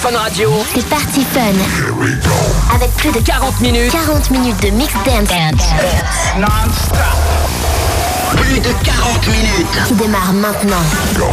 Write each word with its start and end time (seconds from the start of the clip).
sur 0.00 0.10
Fun 0.10 0.16
Radio. 0.16 0.50
C'est 0.74 0.86
parti 0.86 1.26
Avec 2.74 2.90
plus 2.96 3.10
de 3.12 3.20
40 3.20 3.60
minutes. 3.60 3.92
40 3.92 4.30
minutes 4.30 4.62
de 4.62 4.70
mix 4.70 4.92
dance. 5.04 5.28
dance. 5.28 5.74
Non-stop. 6.38 6.98
Plus 8.36 8.60
de 8.60 8.72
40 8.84 9.26
minutes. 9.28 9.86
Qui 9.86 9.94
démarre 9.94 10.32
maintenant. 10.32 10.82
Go. 11.16 11.26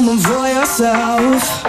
moment 0.00 0.22
for 0.22 0.46
yourself. 0.46 1.65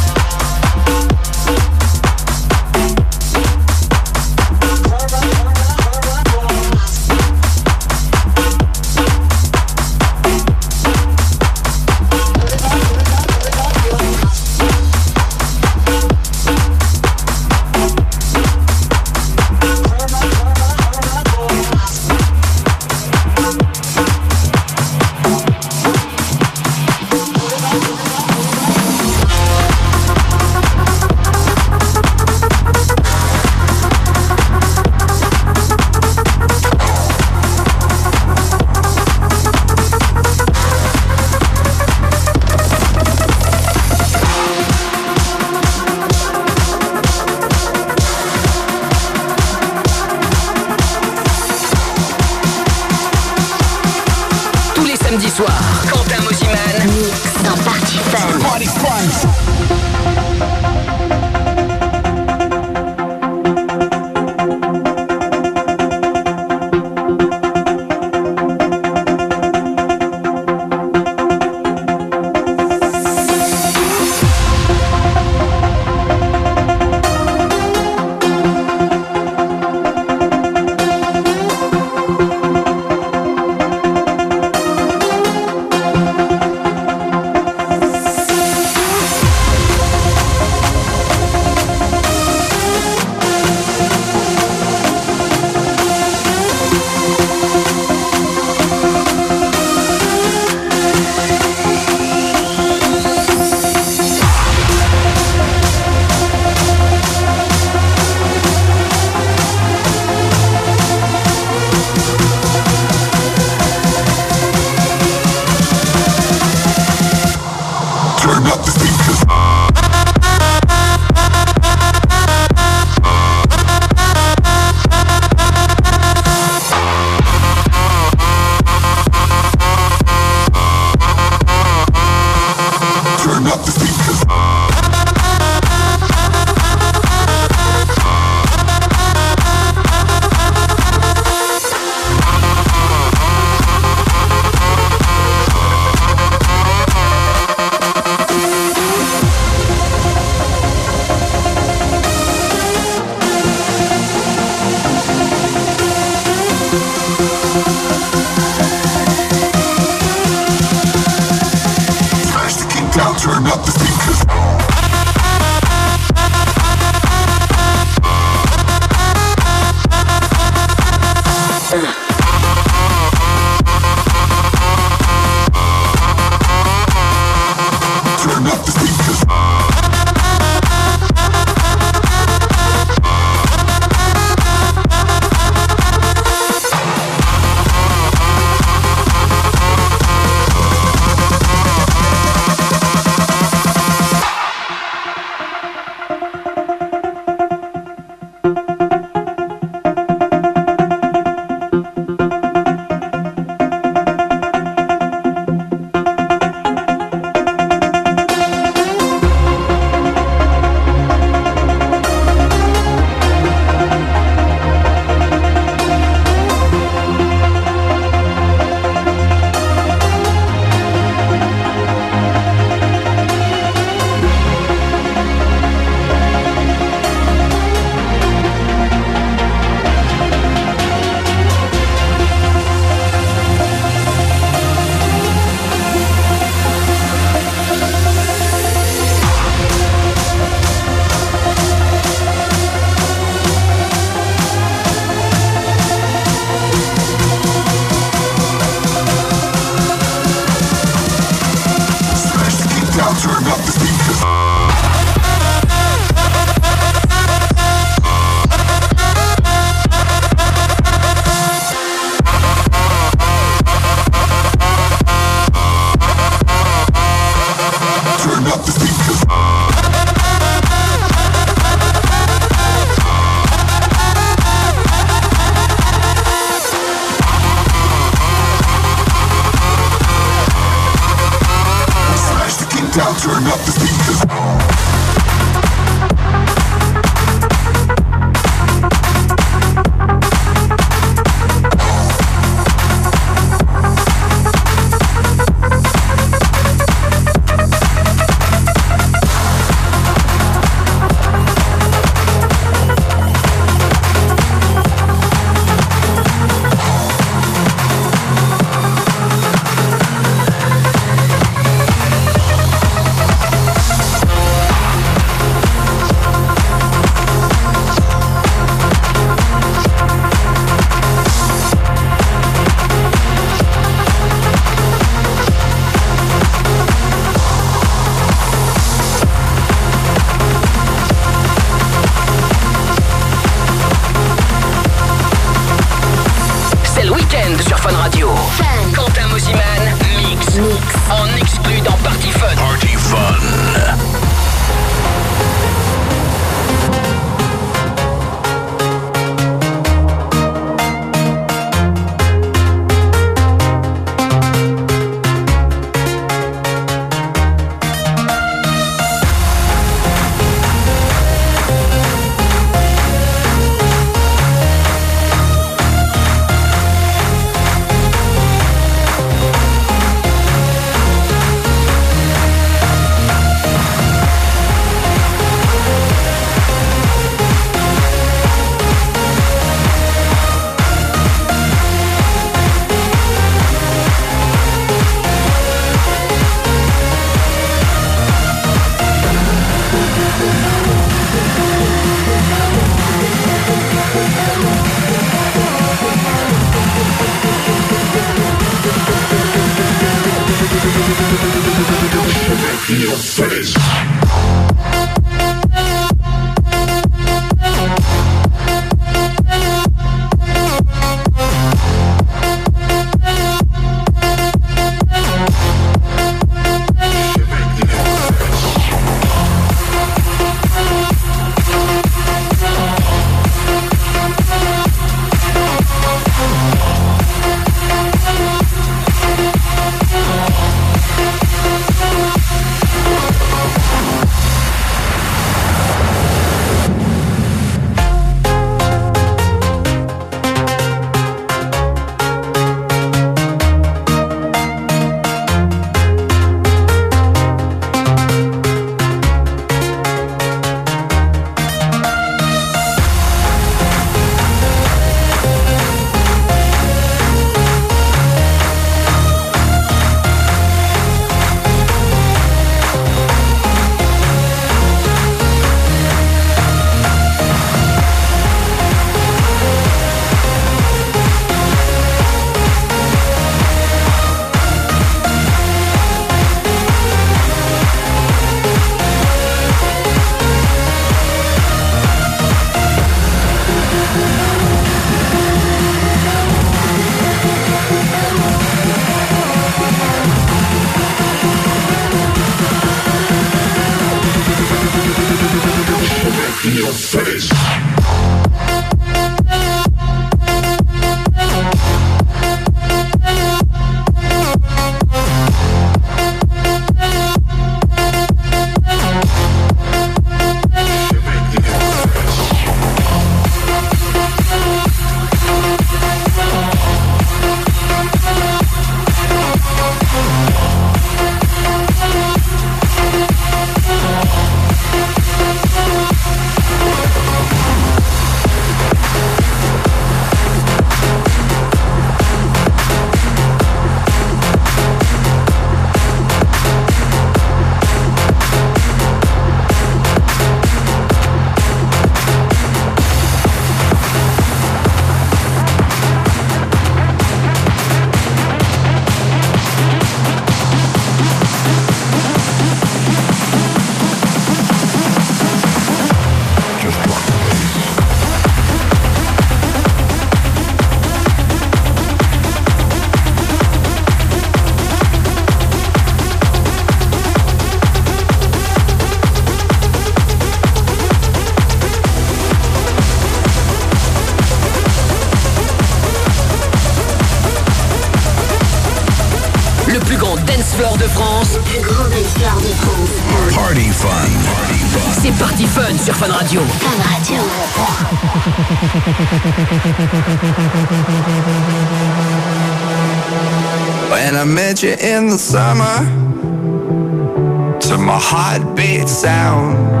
Sound. 599.21 600.00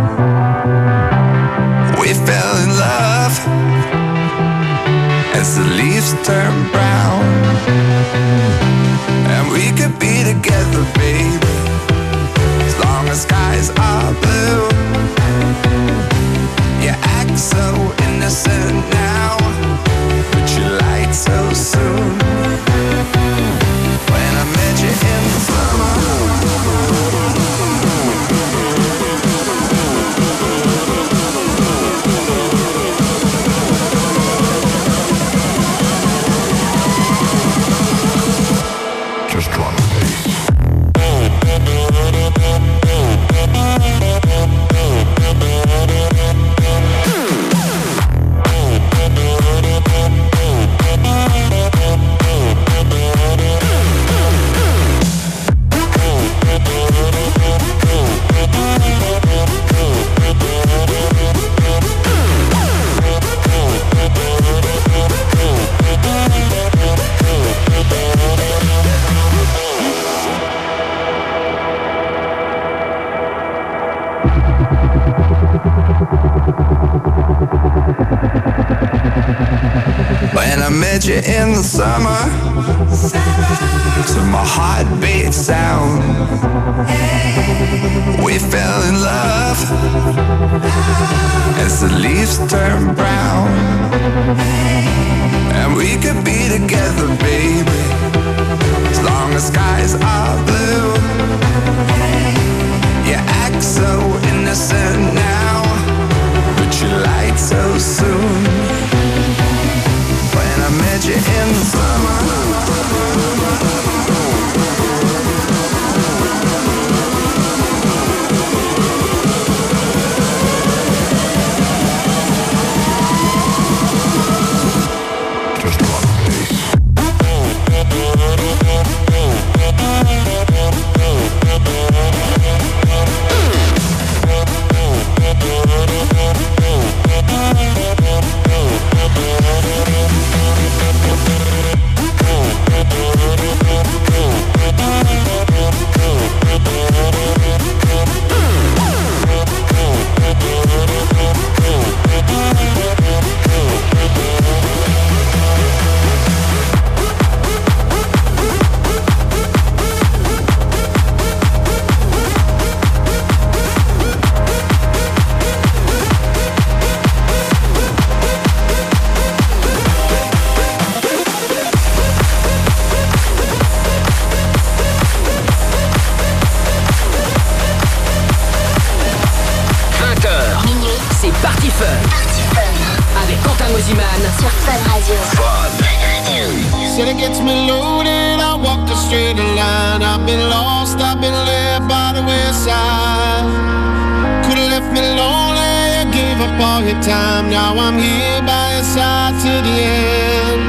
All 196.61 196.81
your 196.85 197.01
time. 197.01 197.49
Now 197.49 197.73
I'm 197.73 197.97
here 197.97 198.41
by 198.45 198.77
your 198.77 198.85
side 198.85 199.33
to 199.41 199.53
the 199.65 199.77
end. 199.81 200.61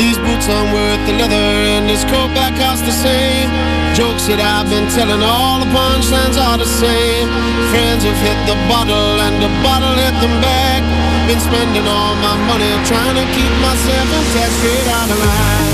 These 0.00 0.18
boots 0.18 0.48
aren't 0.48 0.72
worth 0.72 1.02
the 1.06 1.14
leather, 1.20 1.48
and 1.76 1.88
this 1.88 2.02
coat 2.08 2.32
back 2.34 2.56
costs 2.56 2.84
the 2.88 2.96
same. 2.96 3.48
Jokes 3.92 4.24
that 4.32 4.40
I've 4.40 4.68
been 4.72 4.88
telling, 4.88 5.20
all 5.20 5.60
the 5.60 5.68
punchlines 5.68 6.40
are 6.40 6.56
the 6.56 6.66
same. 6.66 7.28
Friends 7.68 8.02
have 8.08 8.20
hit 8.24 8.38
the 8.48 8.56
bottle, 8.72 9.20
and 9.20 9.36
the 9.44 9.52
bottle 9.60 9.92
hit 10.00 10.16
them 10.24 10.32
back. 10.40 10.80
Been 11.28 11.38
spending 11.38 11.86
all 11.86 12.16
my 12.24 12.34
money 12.48 12.72
trying 12.88 13.16
to 13.20 13.26
keep 13.36 13.52
myself 13.60 14.08
intact, 14.16 14.52
straight 14.58 14.88
out 14.96 15.12
of 15.12 15.20
line. 15.20 15.70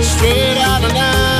Straight 0.00 0.58
out 0.62 0.82
of 0.86 0.92
line. 0.94 1.35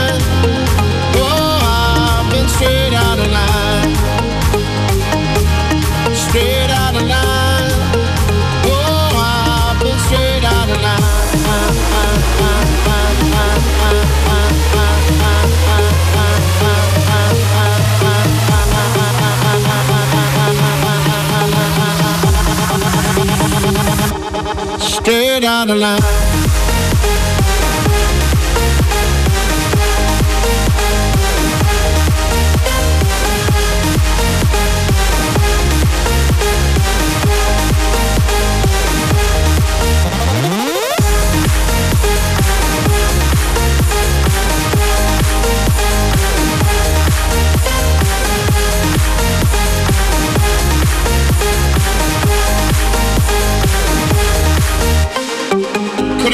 Straight 25.06 25.44
out 25.44 25.70
of 25.70 25.78
line. 25.78 26.65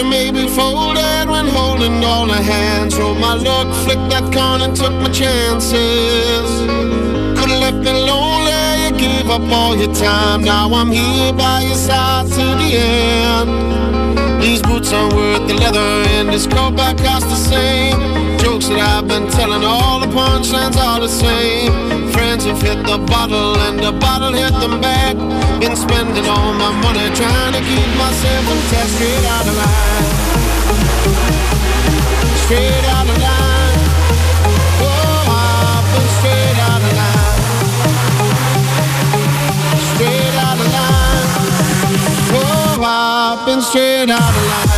Could've 0.03 0.19
maybe 0.19 0.49
folded 0.49 1.31
when 1.31 1.47
holding 1.47 2.03
all 2.03 2.27
the 2.27 2.35
hands. 2.35 2.99
Rolled 2.99 3.19
my 3.19 3.35
luck, 3.35 3.69
flicked 3.85 4.11
that 4.11 4.33
coin 4.35 4.61
and 4.63 4.75
took 4.75 4.93
my 4.95 5.09
chances. 5.13 6.51
Could've 7.39 7.61
left 7.63 7.77
me 7.77 7.93
lonely, 7.93 8.83
you 8.83 8.99
gave 8.99 9.31
up 9.31 9.43
all 9.53 9.77
your 9.77 9.95
time. 9.95 10.43
Now 10.43 10.75
I'm 10.75 10.91
here 10.91 11.33
by 11.33 11.63
your 11.63 11.77
side 11.77 12.27
to 12.27 12.45
the 12.59 12.71
end. 12.75 14.43
These 14.43 14.63
boots 14.63 14.93
aren't 14.93 15.15
worth 15.15 15.47
the 15.47 15.55
leather, 15.55 15.93
and 16.19 16.31
this 16.31 16.49
coat 16.49 16.75
back 16.75 16.97
costs 16.99 17.31
the 17.31 17.37
same. 17.37 17.95
Jokes 18.39 18.67
that 18.69 18.81
I've 18.81 19.07
been 19.07 19.31
telling, 19.31 19.63
all 19.63 20.01
the 20.01 20.09
punchlines 20.09 20.77
are 20.83 20.99
the 20.99 21.07
same. 21.07 22.11
Friends 22.11 22.45
have 22.45 22.61
hit 22.61 22.83
the 22.85 22.99
bottle, 22.99 23.57
and 23.71 23.79
the 23.79 23.93
bottle 23.93 24.33
hit 24.33 24.53
them 24.59 24.81
back. 24.81 25.15
Been 25.61 25.77
spending 25.77 26.27
all 26.27 26.53
my 26.55 26.73
money 26.83 27.07
trying 27.15 27.53
to 27.55 27.61
keep 27.61 27.91
myself 28.03 28.45
intact, 28.51 28.91
straight 28.99 29.25
out 29.31 29.47
of 29.47 29.57
line. 29.57 29.92
Straight 32.45 32.85
out 32.85 33.09
of 33.09 33.19
line. 33.19 33.81
Oh, 34.83 35.25
I've 35.31 35.87
been 35.95 36.09
straight 36.19 36.59
line. 36.99 37.37
Straight 39.95 40.35
line. 40.37 40.59
Oh, 42.35 42.83
I've 42.83 43.47
been 43.47 43.63
straight 43.63 44.09
line. 44.09 44.72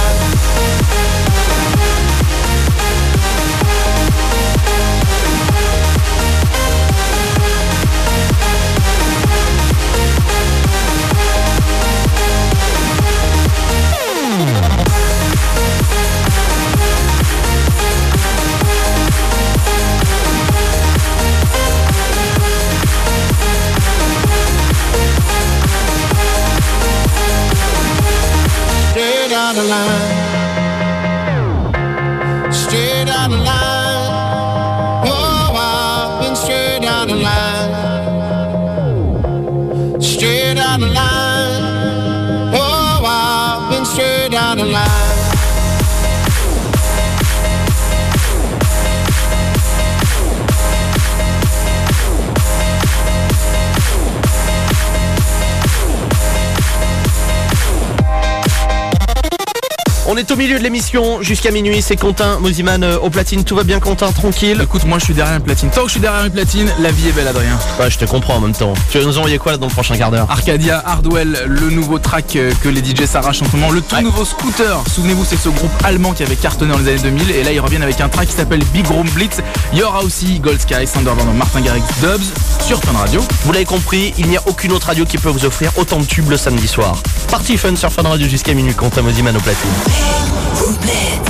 On 60.15 60.17
est 60.17 60.31
au 60.31 60.37
milieu 60.37 60.59
de 60.61 60.63
l'émission 60.63 61.23
jusqu'à 61.23 61.51
minuit. 61.51 61.83
C'est 61.83 61.97
Quentin 61.97 62.39
Mosiman 62.39 62.85
euh, 62.85 62.99
au 63.01 63.11
platine. 63.11 63.43
Tout 63.43 63.57
va 63.57 63.65
bien, 63.65 63.81
Quentin 63.81 64.13
Tranquille 64.13 64.61
Écoute, 64.63 64.85
moi 64.85 65.01
je 65.01 65.07
suis 65.07 65.13
derrière 65.15 65.35
une 65.39 65.43
platine. 65.43 65.71
Tant 65.71 65.81
que 65.81 65.87
je 65.89 65.93
suis 65.95 66.01
derrière 66.01 66.25
une 66.25 66.31
platine, 66.31 66.73
la 66.79 66.93
vie 66.93 67.09
est 67.09 67.13
belle, 67.13 67.27
Adrien. 67.27 67.59
Ouais, 67.81 67.91
je 67.91 67.99
te 67.99 68.05
comprends 68.05 68.37
en 68.37 68.41
même 68.41 68.53
temps. 68.53 68.75
Tu 68.93 68.99
vas 69.01 69.05
nous 69.05 69.19
envoyer 69.19 69.39
quoi 69.39 69.51
là 69.51 69.59
dans 69.59 69.67
le 69.67 69.73
prochain 69.73 69.97
quart 69.97 70.13
d'heure? 70.13 70.31
Arcadia 70.31 70.81
Hardwell, 70.87 71.37
le 71.47 71.69
nouveau 71.71 71.99
track 71.99 72.37
euh, 72.37 72.53
que 72.63 72.69
les 72.69 72.79
DJ 72.81 73.07
s'arrachent 73.07 73.43
en 73.43 73.47
ce 73.47 73.57
moment, 73.57 73.73
le 73.73 73.81
tout 73.81 73.97
Ouais. 73.97 74.03
nouveau 74.03 74.25
scooter. 74.25 74.85
Souvenez-vous, 74.95 75.25
c'est 75.25 75.37
ce 75.37 75.49
groupe 75.49 75.73
allemand 75.83 76.13
qui 76.13 76.23
avait 76.23 76.37
cartonné 76.37 76.71
dans 76.71 76.79
les 76.79 76.91
années 76.91 77.03
2000 77.03 77.33
et 77.33 77.43
là 77.43 77.51
ils 77.51 77.59
reviennent 77.59 77.83
avec 77.83 78.01
un 78.01 78.09
track 78.09 78.29
qui 78.29 78.35
s'appelle 78.37 78.63
Big 78.73 78.87
Room 78.87 79.09
Blitz. 79.11 79.39
Il 79.73 79.81
y 79.81 79.83
aura 79.83 80.05
aussi 80.05 80.39
Gold 80.39 80.61
Sky, 80.61 80.87
Thunderbird, 80.93 81.27
Martin 81.35 81.61
Garrix, 81.61 81.83
Dubs 82.01 82.23
sur 82.65 82.81
Fun 82.85 82.97
Radio. 82.97 83.21
Vous 83.45 83.51
l'avez 83.53 83.65
compris, 83.65 84.15
il 84.17 84.29
n'y 84.29 84.37
a 84.37 84.43
aucune 84.47 84.71
autre 84.71 84.87
radio 84.87 85.05
qui 85.05 85.19
peut 85.19 85.29
vous 85.31 85.45
offrir 85.45 85.73
autant 85.77 85.99
de 85.99 86.05
tubes 86.07 86.31
le 86.31 86.37
samedi 86.37 86.69
soir. 86.69 87.03
Party 87.35 87.57
fun 87.57 87.75
sur 87.75 87.91
Fun 87.91 88.05
Radio 88.05 88.29
jusqu'à 88.29 88.55
minuit. 88.55 88.75
Quentin 88.75 89.03
Mosiman 89.03 89.37
au 89.37 89.41
platine. 89.41 91.24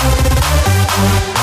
Música 0.00 1.37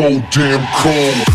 so 0.00 0.08
damn 0.30 0.66
cold. 0.82 1.29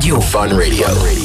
Sur 0.00 0.22
Fun 0.22 0.48
Radio. 0.56 0.86
Fun 0.86 1.04
Radio. 1.04 1.19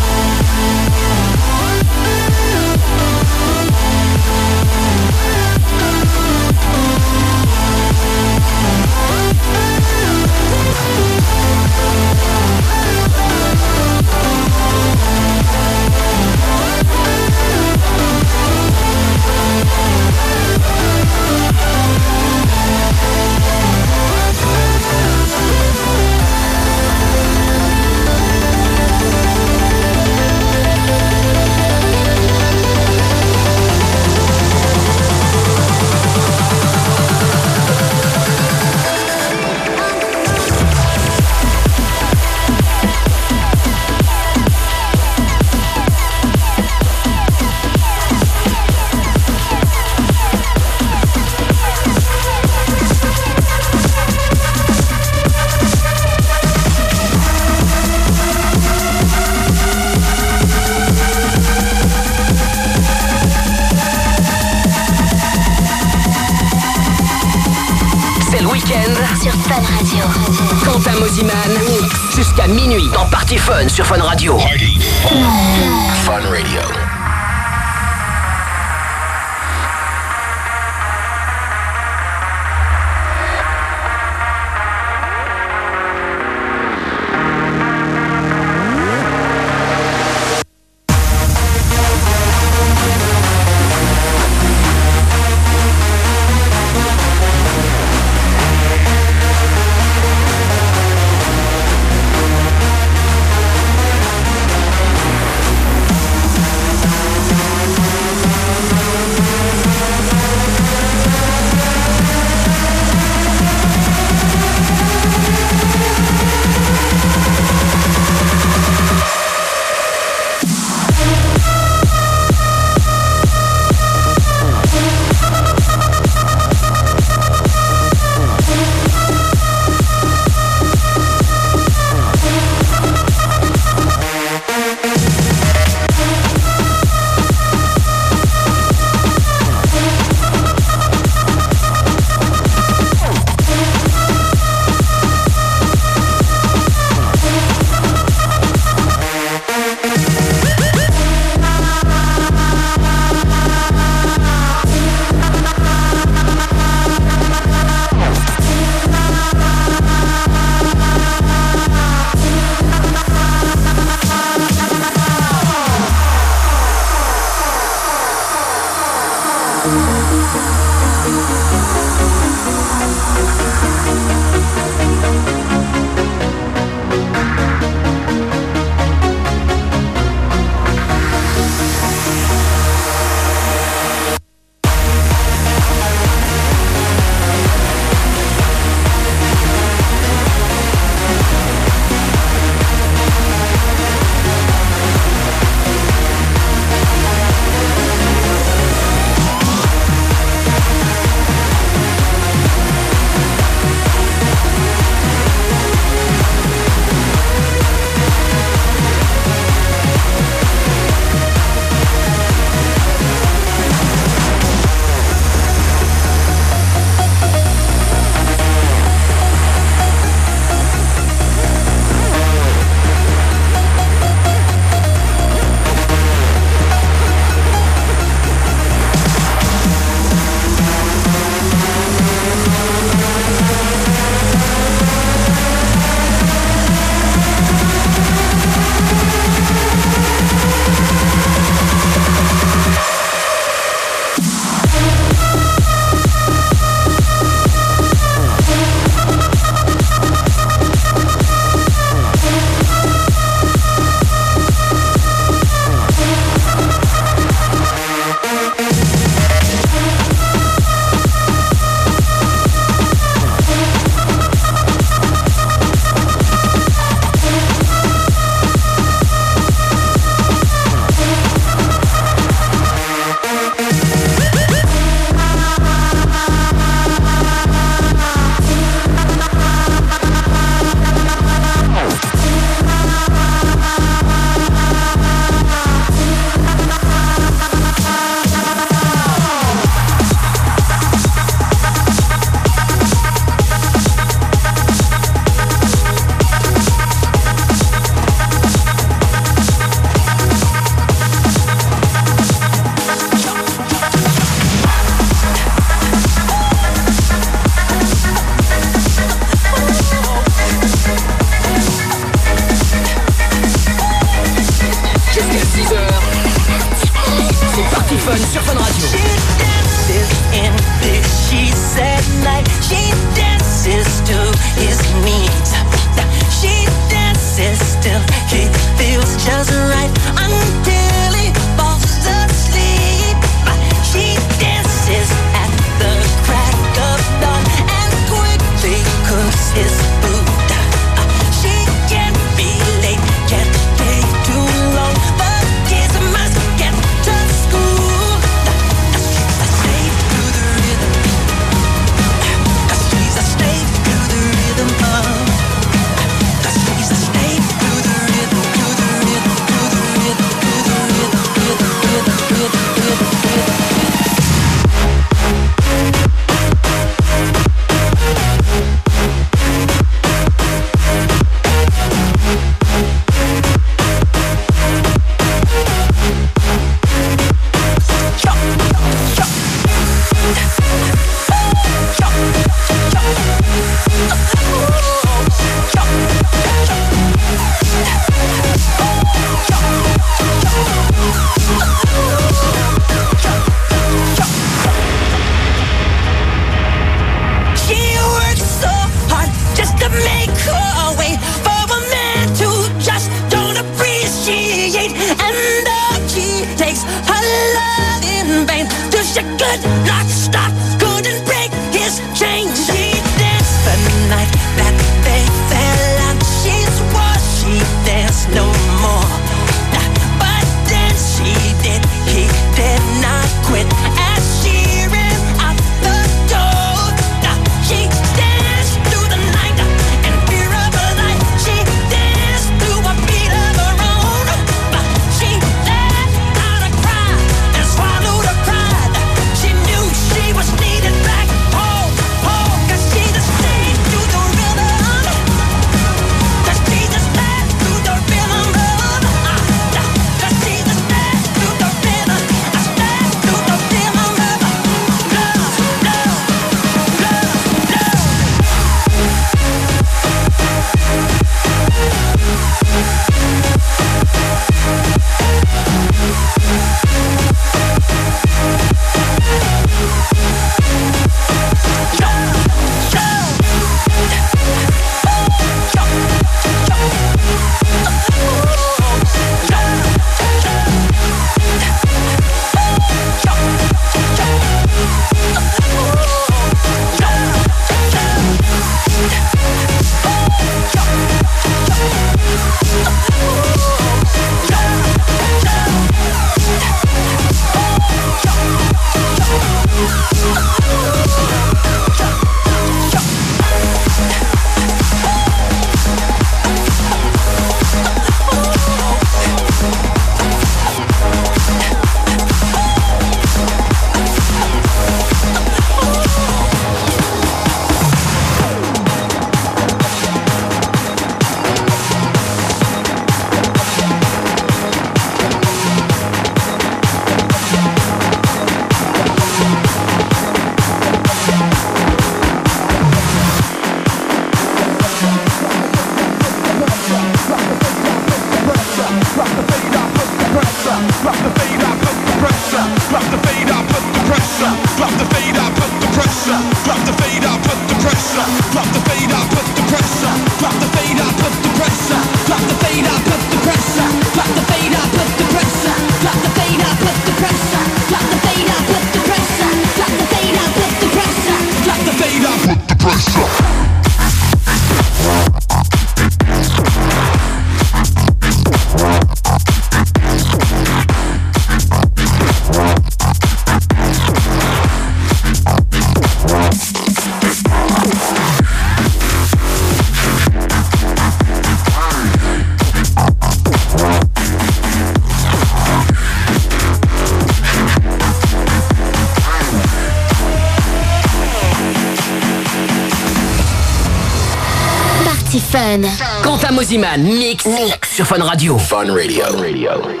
Ziman 596.71 597.03
mix, 597.03 597.45
mix 597.47 597.95
sur 597.97 598.05
Fun 598.05 598.23
Radio. 598.23 598.57
Fun 598.57 598.93
Radio. 598.93 599.25
Fun 599.25 599.41
Radio. 599.41 600.00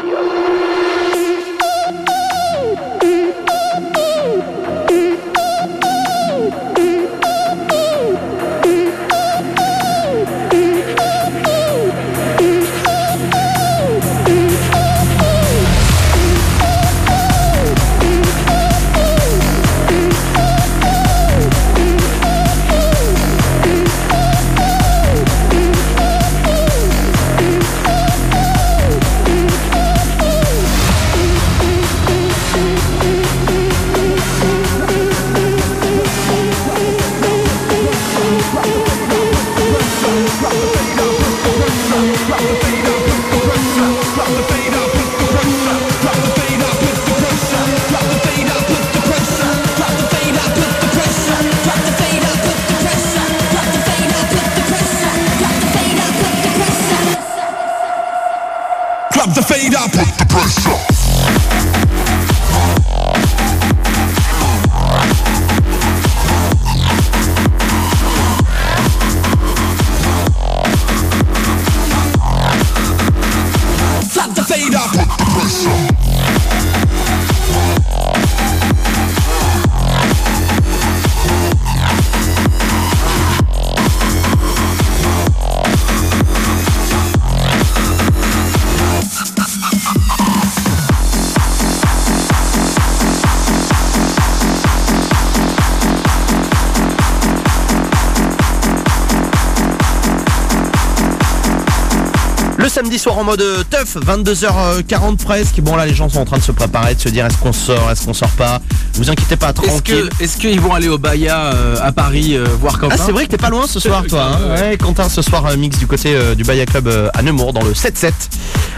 En 103.21 103.23
mode 103.23 103.41
euh, 103.41 103.63
teuf, 103.69 103.97
22h40 103.97 105.17
presque. 105.17 105.61
Bon 105.61 105.75
là 105.75 105.85
les 105.85 105.93
gens 105.93 106.09
sont 106.09 106.19
en 106.21 106.25
train 106.25 106.37
de 106.39 106.43
se 106.43 106.51
préparer, 106.51 106.95
de 106.95 106.99
se 106.99 107.09
dire 107.09 107.23
est-ce 107.25 107.37
qu'on 107.37 107.53
sort, 107.53 107.91
est-ce 107.91 108.05
qu'on 108.05 108.15
sort 108.15 108.29
pas? 108.31 108.59
Vous 108.95 109.11
inquiétez 109.11 109.35
pas, 109.37 109.53
tranquille. 109.53 110.09
est-ce 110.19 110.37
qu'ils 110.37 110.59
vont 110.59 110.73
aller 110.73 110.87
au 110.87 110.97
Baya 110.97 111.53
euh, 111.53 111.75
à 111.81 111.91
Paris 111.91 112.35
euh, 112.35 112.45
voir 112.59 112.79
Quentin? 112.79 112.95
Ah 112.99 113.03
c'est 113.05 113.11
vrai 113.11 113.25
que 113.25 113.31
t'es 113.31 113.37
pas 113.37 113.51
loin 113.51 113.67
ce 113.67 113.79
soir 113.79 114.03
toi 114.09 114.31
hein. 114.33 114.55
Ouais 114.59 114.77
Quentin 114.77 115.07
ce 115.07 115.21
soir 115.21 115.45
euh, 115.45 115.55
mix 115.55 115.77
du 115.77 115.85
côté 115.85 116.15
euh, 116.15 116.33
du 116.33 116.43
Baya 116.43 116.65
Club 116.65 116.87
euh, 116.87 117.09
à 117.13 117.21
Nemours 117.21 117.53
dans 117.53 117.63
le 117.63 117.73
7-7 117.73 118.11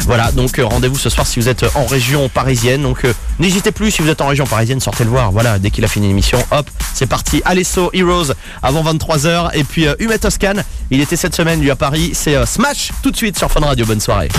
Voilà 0.02 0.32
donc 0.34 0.60
euh, 0.60 0.66
rendez-vous 0.66 0.98
ce 0.98 1.10
soir 1.10 1.26
si 1.26 1.39
vous 1.39 1.48
êtes 1.48 1.64
euh, 1.64 1.70
en 1.76 1.86
région 1.86 2.28
parisienne. 2.28 2.82
Donc 2.84 3.06
euh, 3.06 3.14
n'hésitez 3.39 3.72
plus 3.72 3.91
si 3.91 4.02
vous 4.02 4.10
êtes 4.10 4.20
en 4.20 4.28
région 4.28 4.46
parisienne 4.46 4.82
sortez 4.82 5.06
le 5.06 5.10
voir. 5.10 5.32
Voilà 5.32 5.58
dès 5.58 5.72
qu'il 5.72 5.86
a 5.86 5.88
fini 5.88 6.08
l'émission 6.10 6.44
hop 6.52 6.70
c'est 6.94 7.08
parti. 7.08 7.41
Alesso 7.46 7.89
Heroes 7.94 8.34
avant 8.62 8.84
23h 8.84 9.52
Et 9.54 9.64
puis 9.64 9.88
euh, 9.88 9.96
Humet 10.00 10.20
Toscan 10.20 10.56
il 10.94 11.02
était 11.02 11.16
cette 11.16 11.36
semaine 11.36 11.60
lui 11.60 11.72
à 11.72 11.76
Paris 11.76 12.12
C'est 12.14 12.36
euh, 12.36 12.46
Smash 12.46 12.91
tout 13.02 13.12
de 13.12 13.18
suite 13.18 13.38
sur 13.38 13.52
Fun 13.52 13.62
Radio 13.62 13.86
bonne 13.86 14.00
soirée 14.00 14.30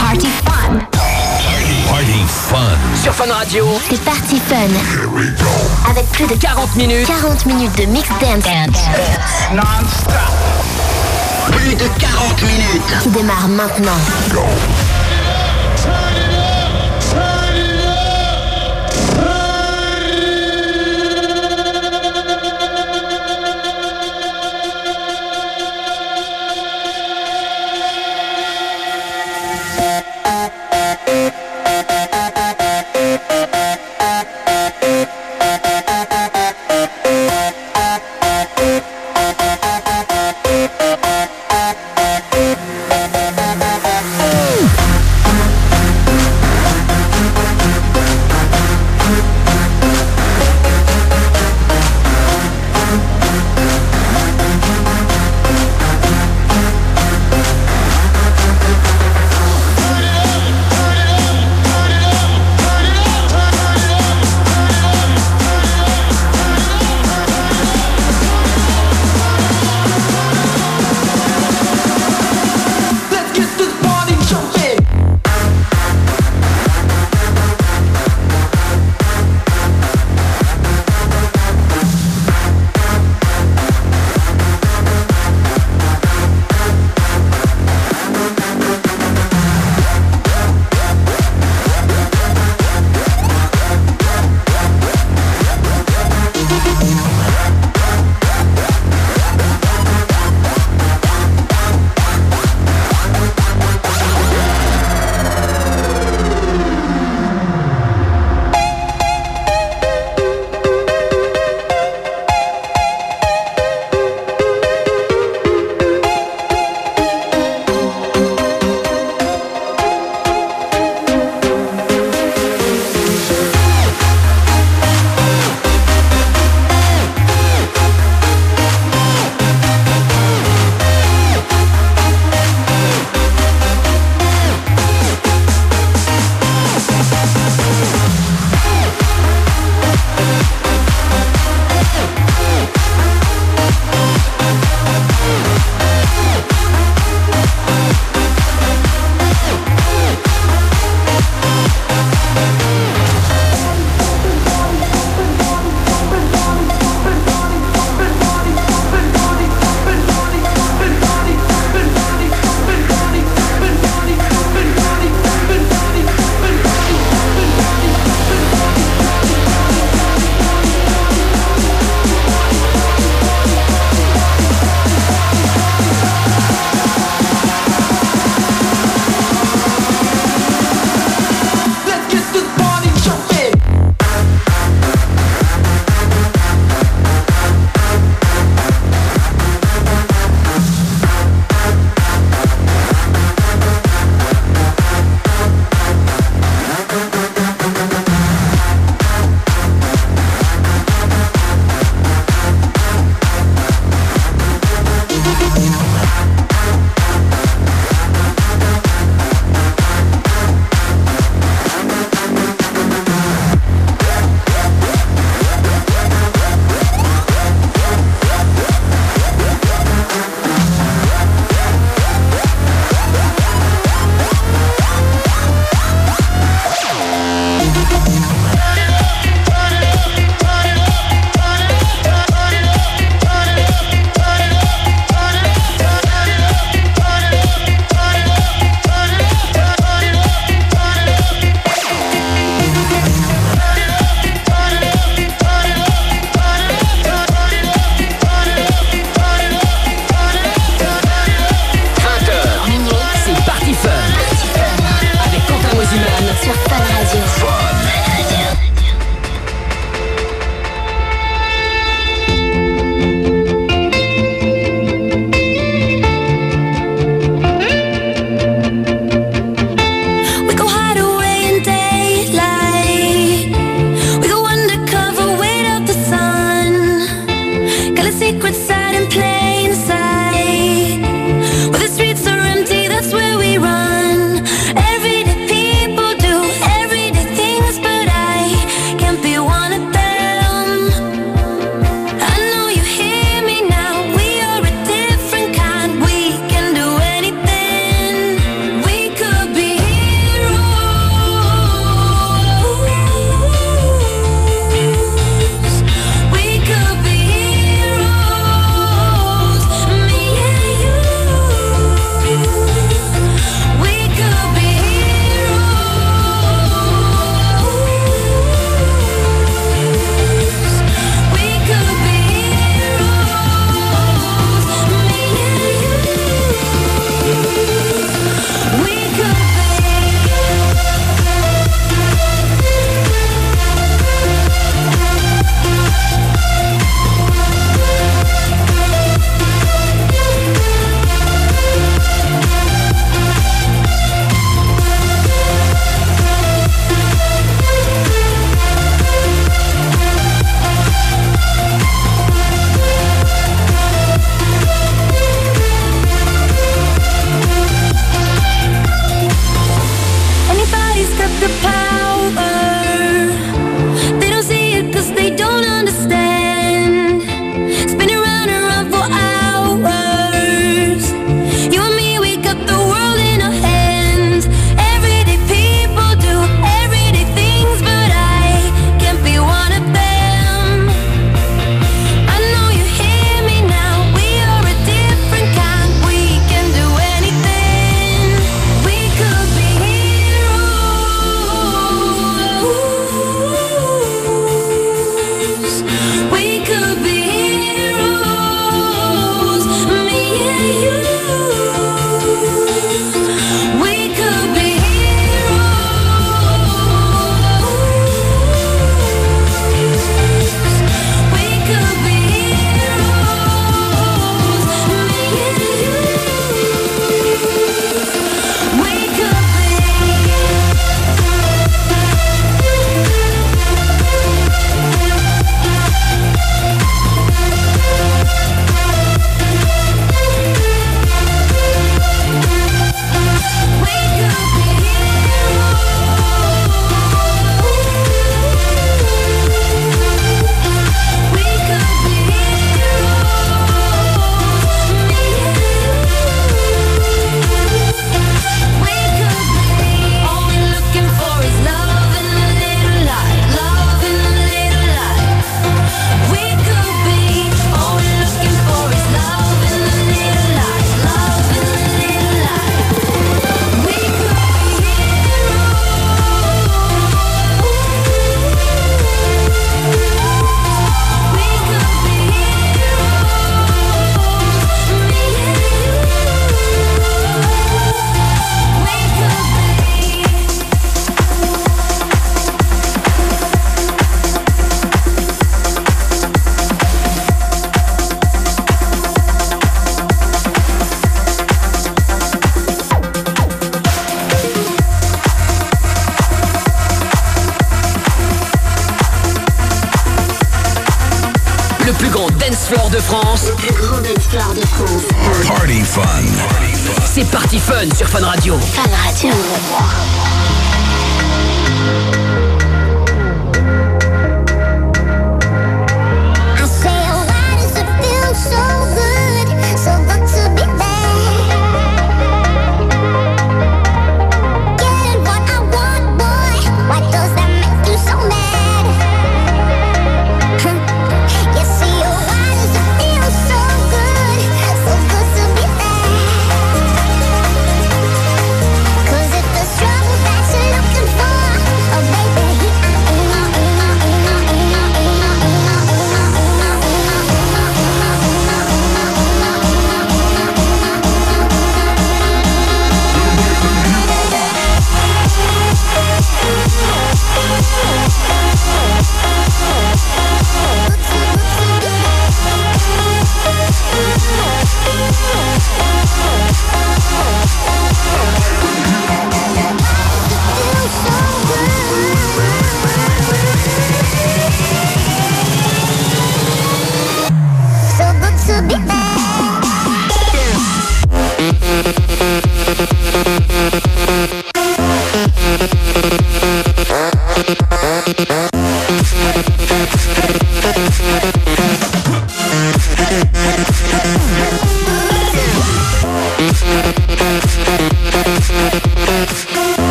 Party 0.00 0.28
fun. 0.44 0.78
Party 1.88 2.24
fun. 2.26 2.56
Sur 3.02 3.14
Fun 3.14 3.30
Radio, 3.30 3.66
C'est 3.90 4.00
Party 4.02 4.40
fun. 4.48 5.90
Avec 5.90 6.06
plus 6.12 6.26
de 6.26 6.34
40 6.34 6.76
minutes. 6.76 7.06
40 7.06 7.46
minutes 7.46 7.76
de 7.78 7.84
mix 7.86 8.08
dance. 8.08 8.84
Plus 11.52 11.74
de 11.74 11.88
40 11.98 12.42
minutes. 12.42 13.02
Qui 13.02 13.08
démarre 13.10 13.48
maintenant. 13.48 13.98
Thank 14.30 14.87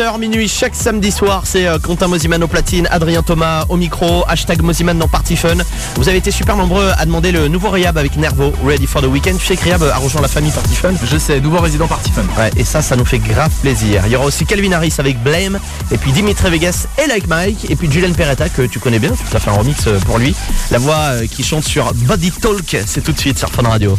20h 0.00 0.18
minuit 0.18 0.48
chaque 0.48 0.74
samedi 0.74 1.10
soir, 1.10 1.42
c'est 1.44 1.66
euh, 1.66 1.78
Quentin 1.78 2.08
Mosiman 2.08 2.42
au 2.42 2.48
platine, 2.48 2.88
Adrien 2.90 3.22
Thomas 3.22 3.66
au 3.68 3.76
micro, 3.76 4.24
hashtag 4.28 4.62
Mosiman 4.62 4.96
dans 4.96 5.08
Party 5.08 5.36
Fun. 5.36 5.56
Vous 5.96 6.08
avez 6.08 6.16
été 6.16 6.30
super 6.30 6.56
nombreux 6.56 6.90
à 6.96 7.04
demander 7.04 7.32
le 7.32 7.48
nouveau 7.48 7.68
Rehab 7.68 7.98
avec 7.98 8.16
Nervo, 8.16 8.50
Ready 8.64 8.86
for 8.86 9.02
the 9.02 9.06
Weekend. 9.06 9.38
Tu 9.38 9.44
sais 9.44 9.56
que 9.56 9.64
Rehab 9.64 9.82
a 9.82 9.98
rejoint 9.98 10.22
la 10.22 10.28
famille 10.28 10.52
Party 10.52 10.74
Fun 10.74 10.94
Je 11.04 11.18
sais, 11.18 11.38
nouveau 11.40 11.58
résident 11.58 11.86
Party 11.86 12.12
Fun. 12.12 12.22
Ouais, 12.38 12.50
et 12.56 12.64
ça, 12.64 12.80
ça 12.80 12.96
nous 12.96 13.04
fait 13.04 13.18
grave 13.18 13.52
plaisir. 13.60 14.02
Il 14.06 14.12
y 14.12 14.16
aura 14.16 14.24
aussi 14.24 14.46
Calvin 14.46 14.72
Harris 14.72 14.94
avec 14.96 15.22
Blame, 15.22 15.58
et 15.90 15.98
puis 15.98 16.12
Dimitri 16.12 16.48
Vegas 16.50 16.86
et 17.02 17.06
Like 17.06 17.26
Mike, 17.26 17.70
et 17.70 17.76
puis 17.76 17.90
Julian 17.92 18.14
Peretta 18.14 18.48
que 18.48 18.62
tu 18.62 18.78
connais 18.78 19.00
bien, 19.00 19.12
tu 19.30 19.36
as 19.36 19.40
fait 19.40 19.50
un 19.50 19.54
remix 19.54 19.86
euh, 19.86 19.98
pour 20.06 20.18
lui. 20.18 20.34
La 20.70 20.78
voix 20.78 20.94
euh, 20.94 21.26
qui 21.26 21.42
chante 21.42 21.64
sur 21.64 21.92
Body 21.92 22.30
Talk, 22.30 22.74
c'est 22.86 23.02
tout 23.02 23.12
de 23.12 23.20
suite 23.20 23.38
sur 23.38 23.50
Fun 23.50 23.68
Radio. 23.68 23.98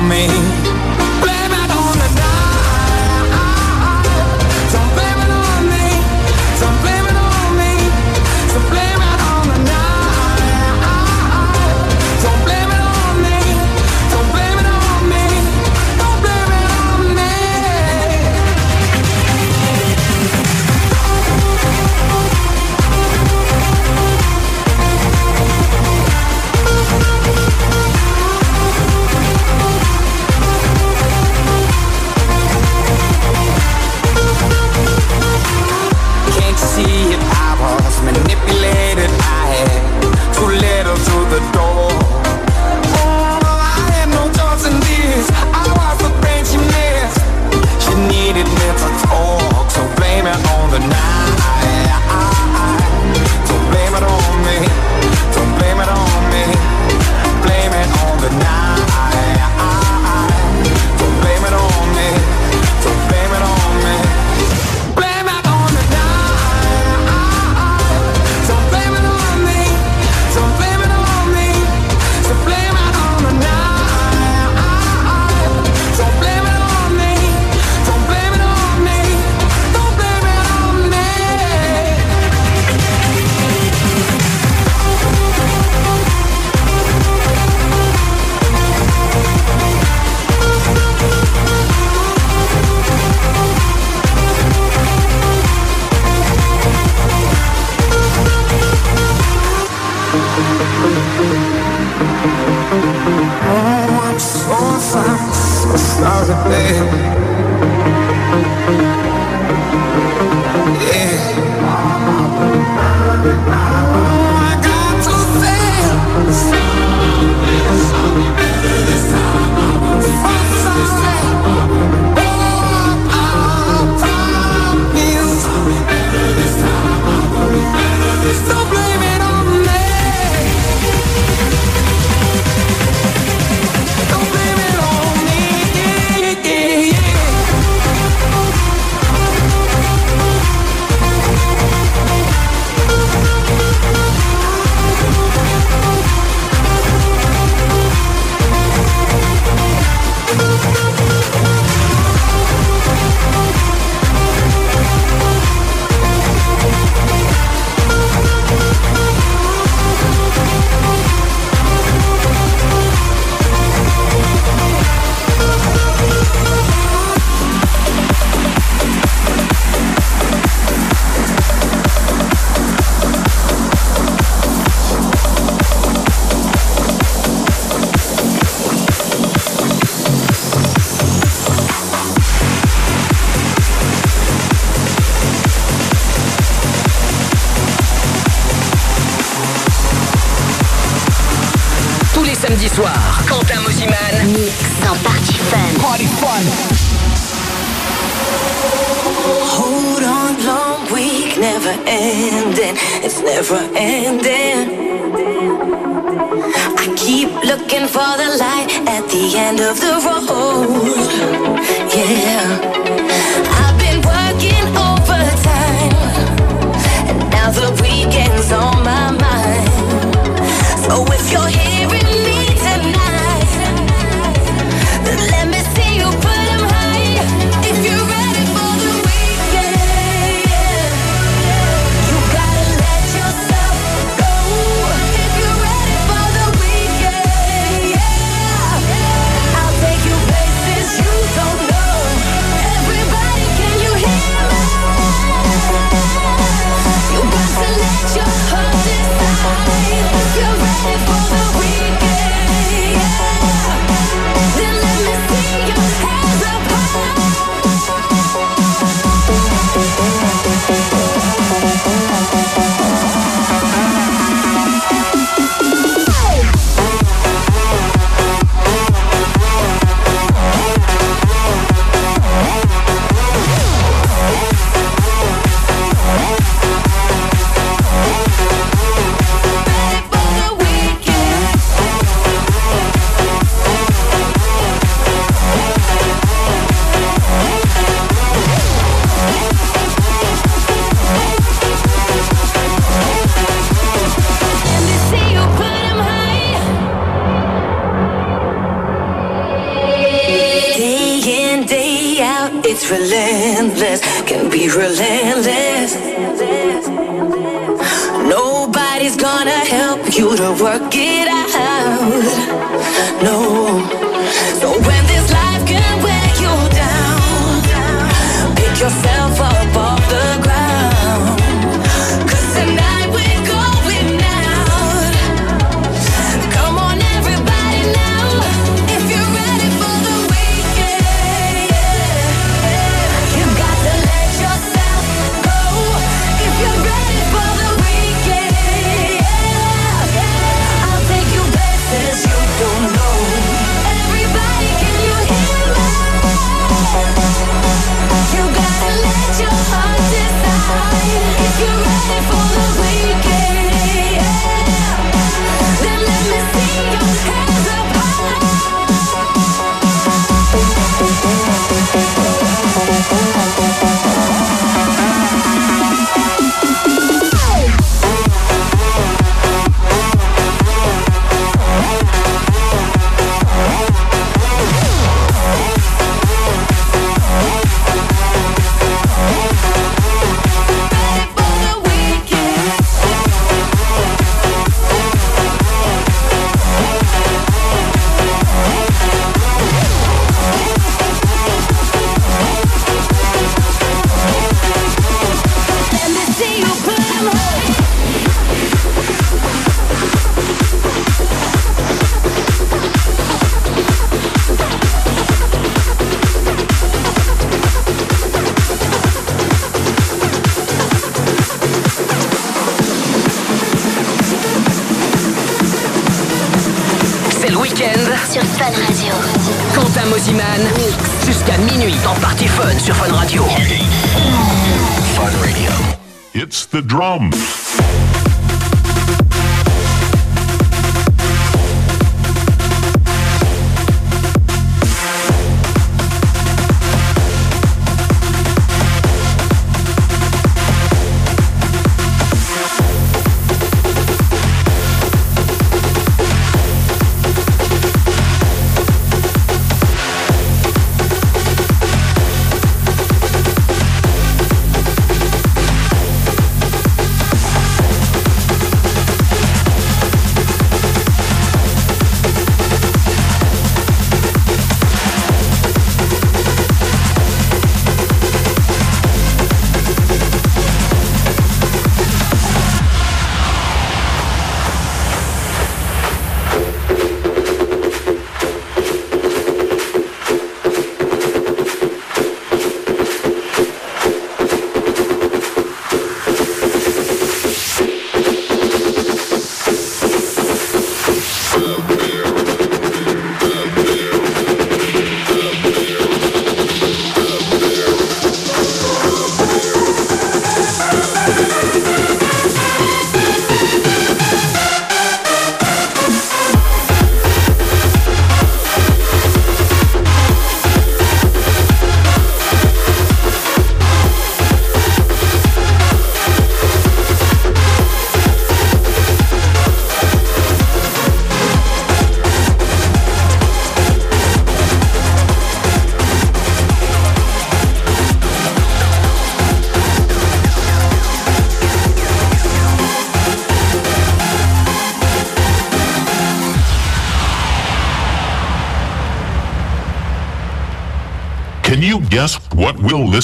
me. 0.00 0.69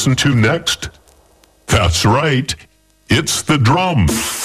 Listen 0.06 0.30
to 0.30 0.38
next? 0.38 0.90
That's 1.66 2.04
right. 2.04 2.54
It's 3.08 3.42
the 3.42 3.58
drums. 3.58 4.35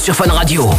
sur 0.00 0.14
Fun 0.14 0.32
Radio. 0.32 0.70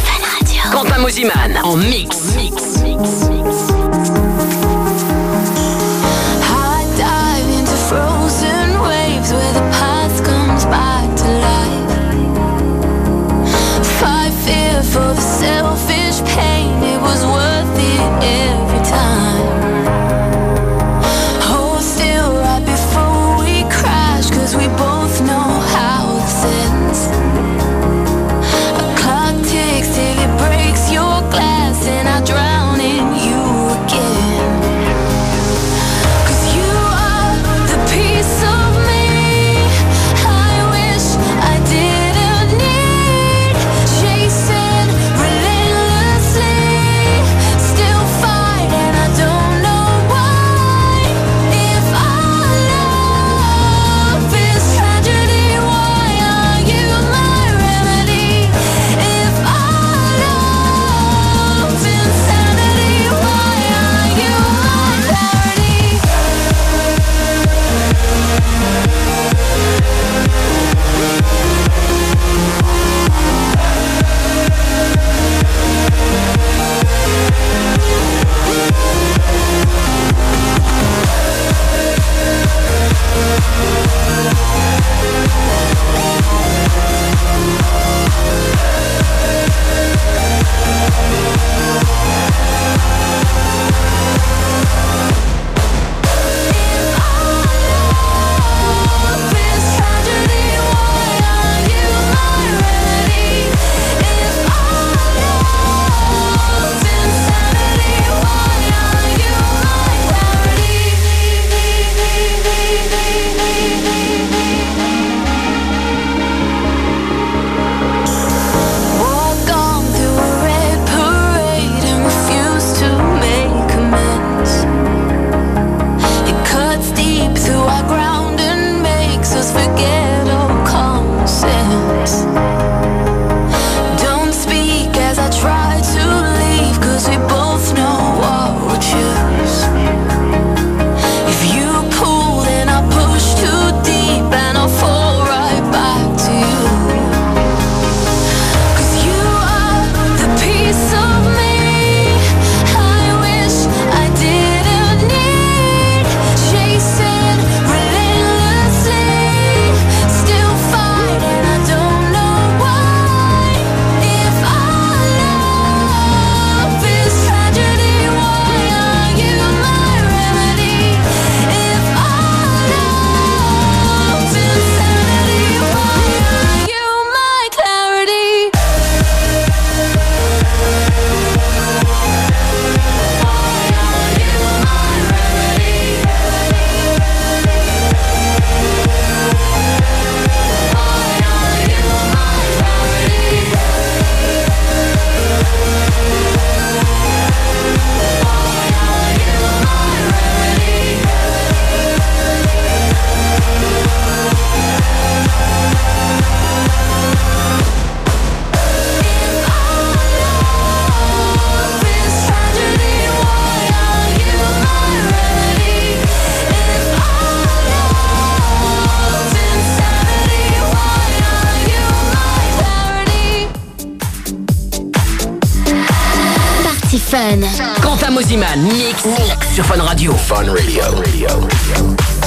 Fun. 227.22 227.40
Quentin 227.80 228.10
Moziman, 228.10 228.60
mix, 228.62 229.04
mix 229.04 229.54
sur 229.54 229.64
Fun 229.64 229.80
Radio. 229.80 230.12
Fun 230.12 230.52
Radio. 230.52 230.82
Fun 230.82 230.96
Radio. 230.96 232.21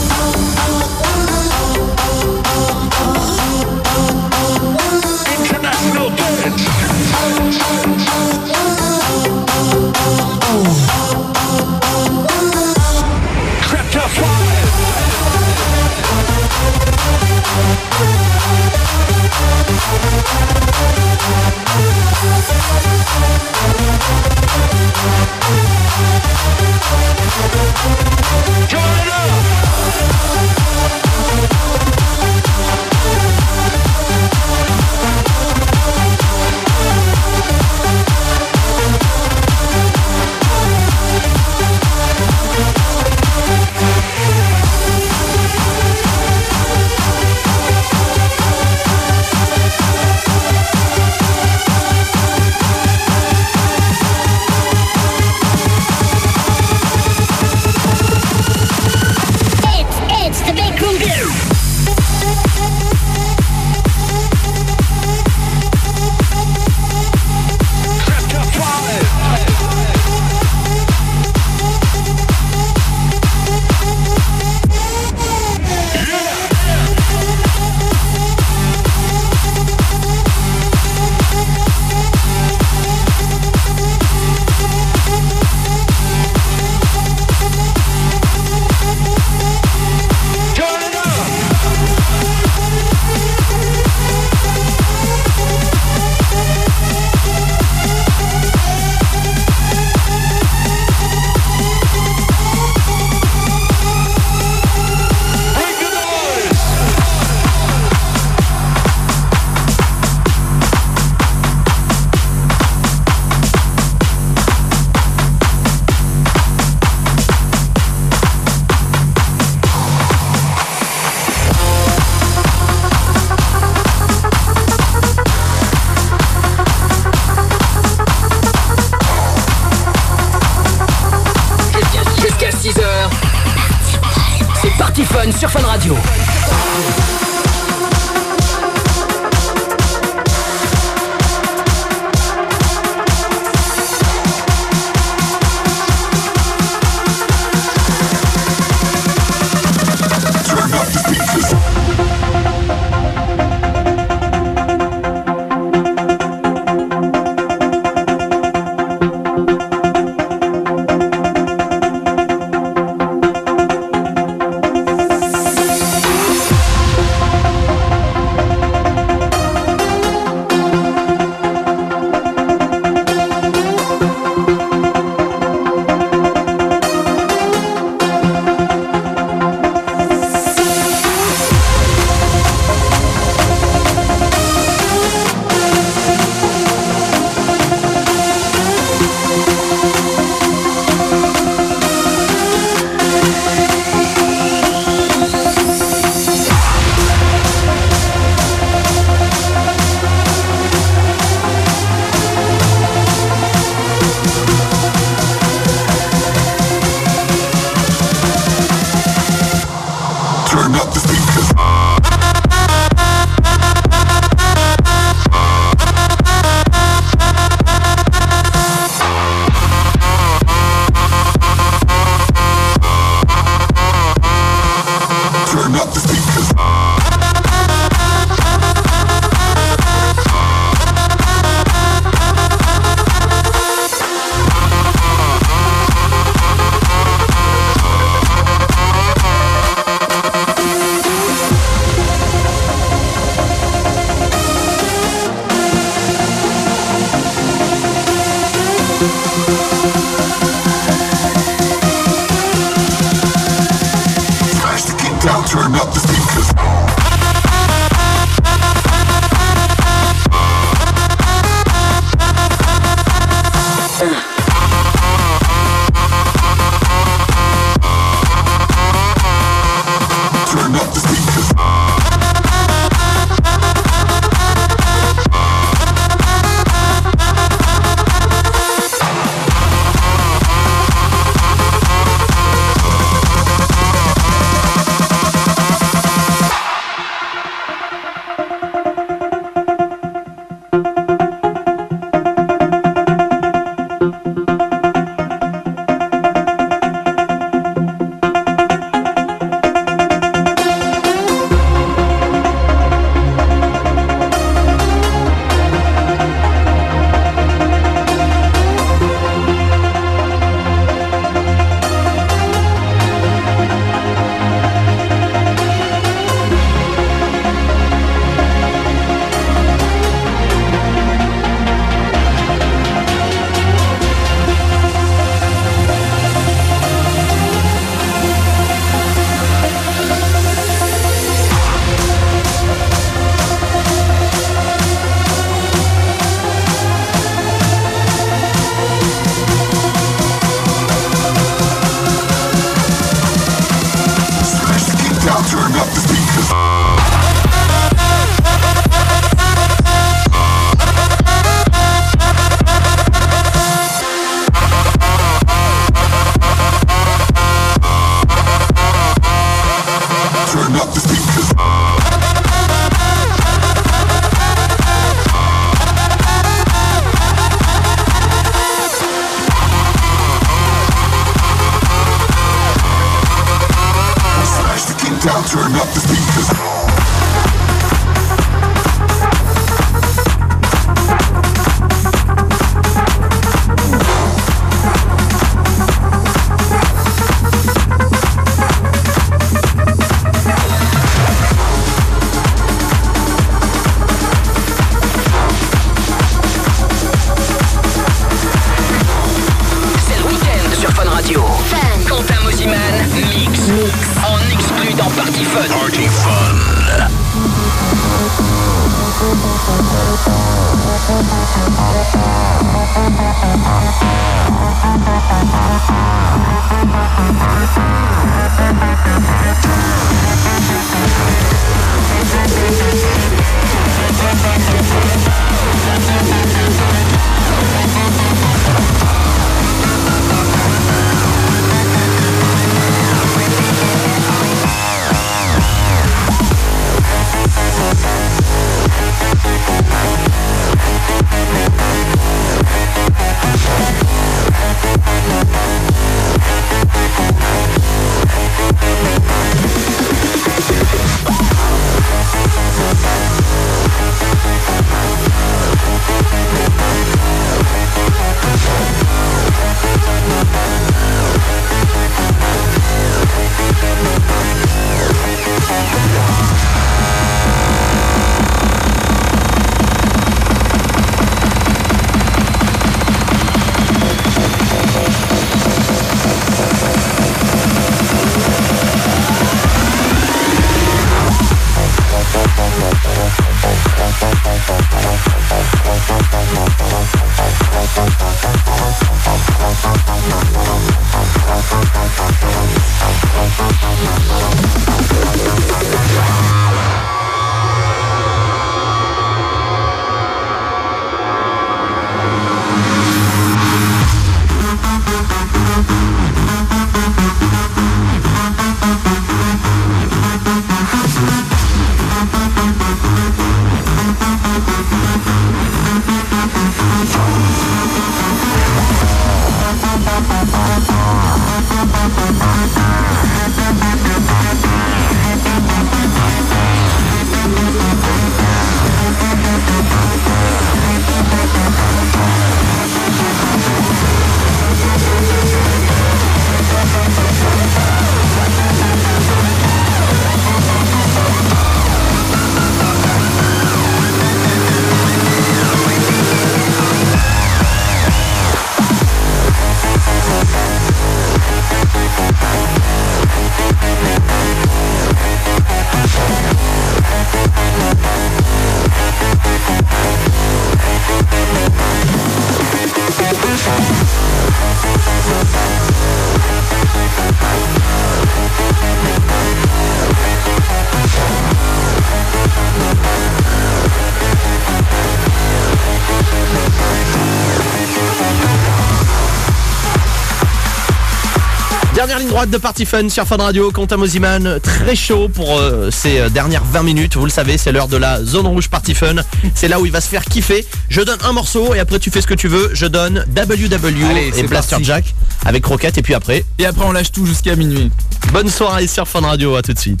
Droite 582.38 582.50
de 582.50 582.58
Party 582.58 582.86
Fun 582.86 583.08
sur 583.08 583.24
Fun 583.26 583.38
Radio, 583.38 583.72
Quentin 583.72 583.96
Mosiman, 583.96 584.60
très 584.62 584.94
chaud 584.94 585.28
pour 585.28 585.58
euh, 585.58 585.90
ces 585.90 586.20
euh, 586.20 586.28
dernières 586.28 586.62
20 586.62 586.84
minutes. 586.84 587.16
Vous 587.16 587.24
le 587.24 587.32
savez, 587.32 587.58
c'est 587.58 587.72
l'heure 587.72 587.88
de 587.88 587.96
la 587.96 588.22
zone 588.22 588.46
rouge 588.46 588.68
Party 588.68 588.94
Fun. 588.94 589.16
C'est 589.56 589.66
là 589.66 589.80
où 589.80 589.86
il 589.86 589.90
va 589.90 590.00
se 590.00 590.08
faire 590.08 590.24
kiffer. 590.24 590.64
Je 590.88 591.00
donne 591.00 591.18
un 591.24 591.32
morceau 591.32 591.74
et 591.74 591.80
après 591.80 591.98
tu 591.98 592.12
fais 592.12 592.20
ce 592.20 592.28
que 592.28 592.34
tu 592.34 592.46
veux. 592.46 592.70
Je 592.74 592.86
donne 592.86 593.24
WW 593.36 594.04
Allez, 594.08 594.30
et 594.36 594.44
Blaster 594.44 594.76
parti. 594.76 594.84
Jack 594.84 595.14
avec 595.44 595.64
Croquette 595.64 595.98
et 595.98 596.02
puis 596.02 596.14
après. 596.14 596.44
Et 596.60 596.66
après, 596.66 596.84
on 596.84 596.92
lâche 596.92 597.10
tout 597.10 597.26
jusqu'à 597.26 597.56
minuit. 597.56 597.90
Bonne 598.32 598.48
soirée 598.48 598.86
sur 598.86 599.08
Fun 599.08 599.22
Radio, 599.22 599.56
à 599.56 599.62
tout 599.62 599.72
de 599.72 599.78
suite. 599.80 600.00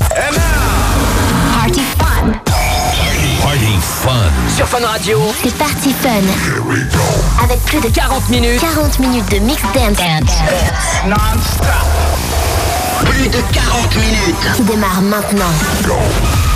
Sur 4.58 4.66
Fun 4.66 4.84
Radio, 4.84 5.20
C'est 5.40 5.54
Party 5.54 5.94
Fun. 6.02 6.08
Avec 7.44 7.60
plus 7.66 7.78
de 7.78 7.94
40 7.94 8.28
minutes. 8.28 8.60
40 8.60 8.98
minutes 8.98 9.30
de 9.30 9.38
mix 9.38 9.62
dance 9.72 9.96
Plus 13.04 13.28
de 13.28 13.38
40 13.52 13.94
minutes. 13.94 14.56
qui 14.56 14.62
démarre 14.62 15.00
maintenant. 15.00 15.52
Thank 15.84 16.47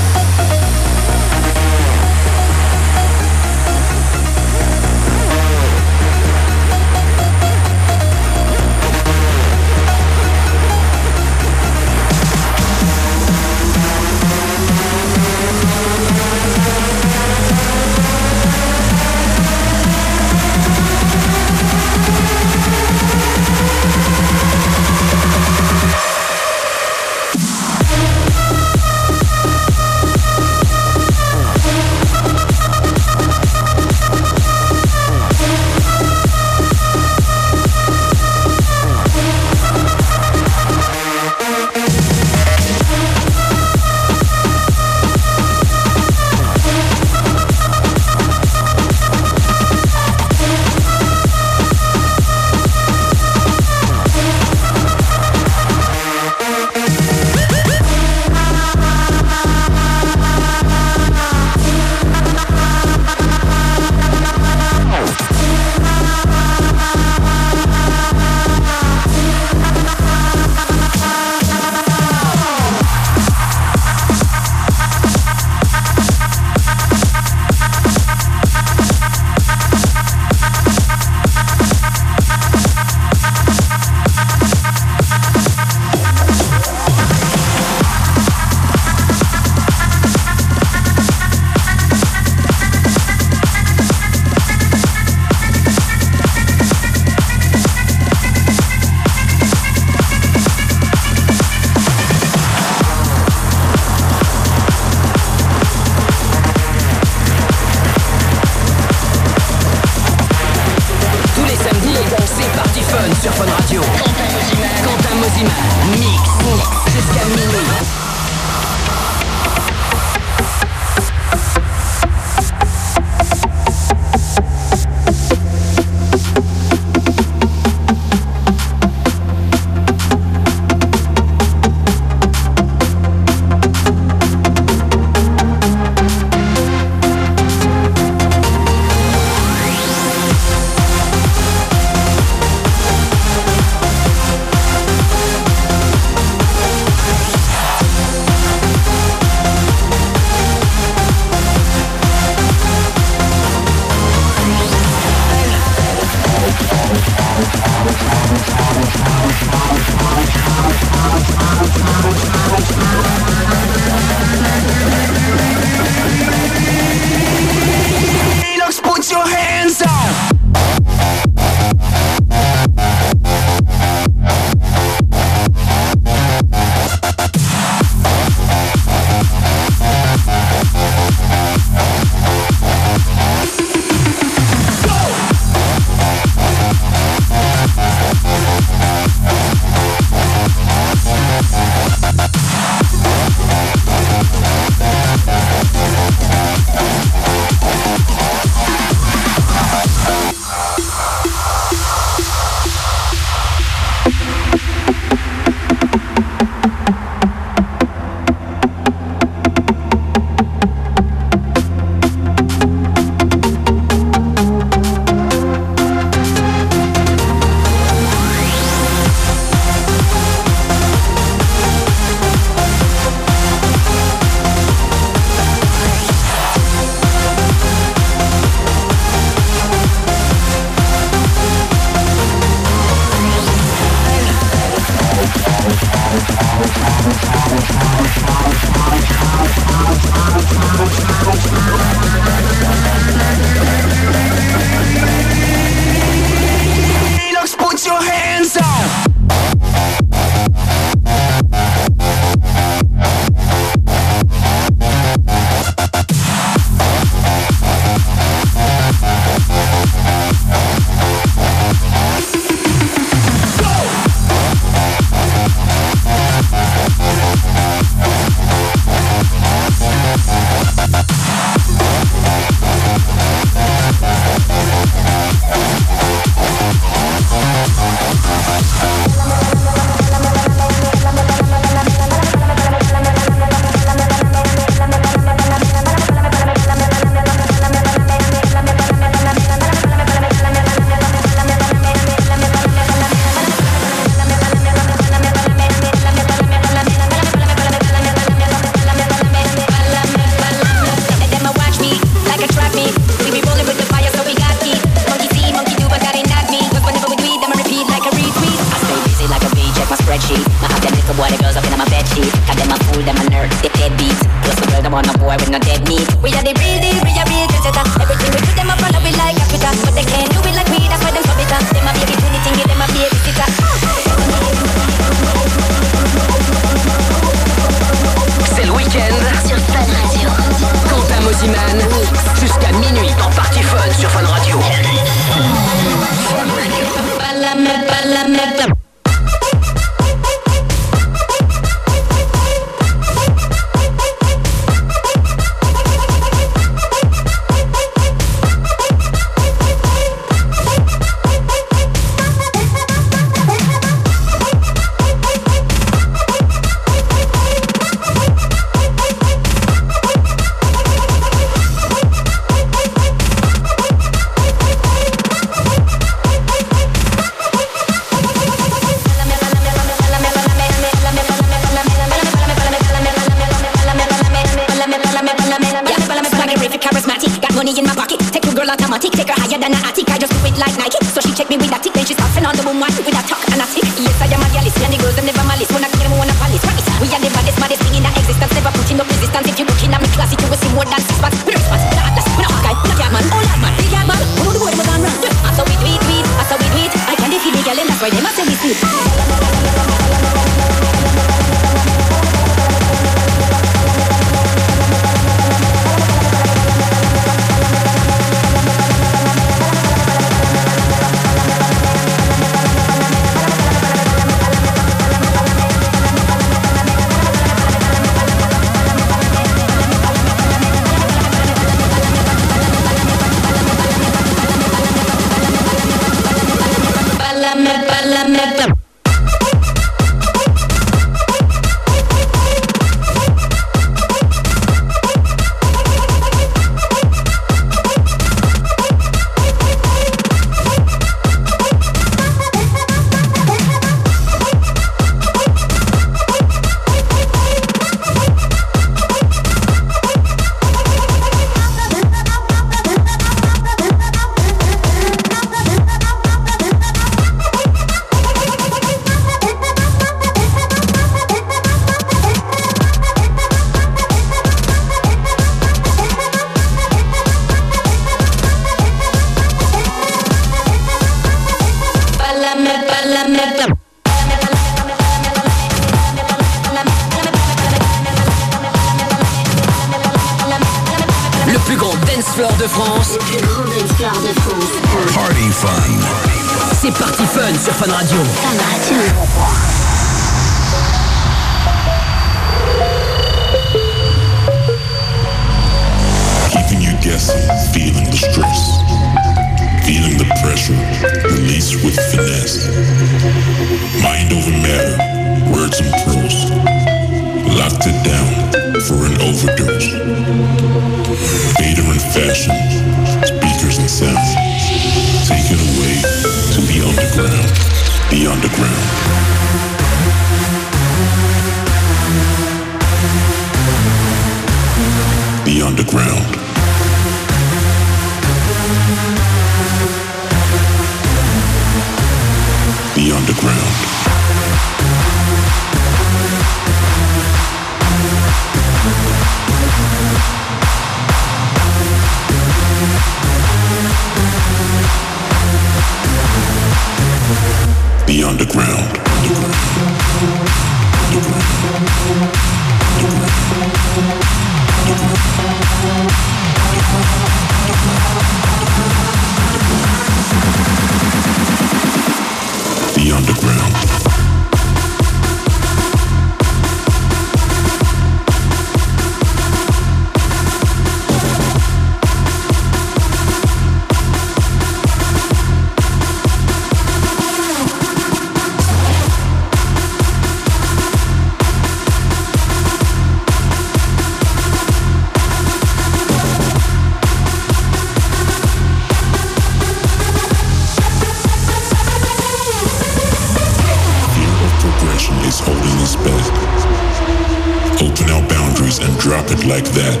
drop 599.04 599.30
it 599.30 599.44
like 599.44 599.66
that. 599.76 600.00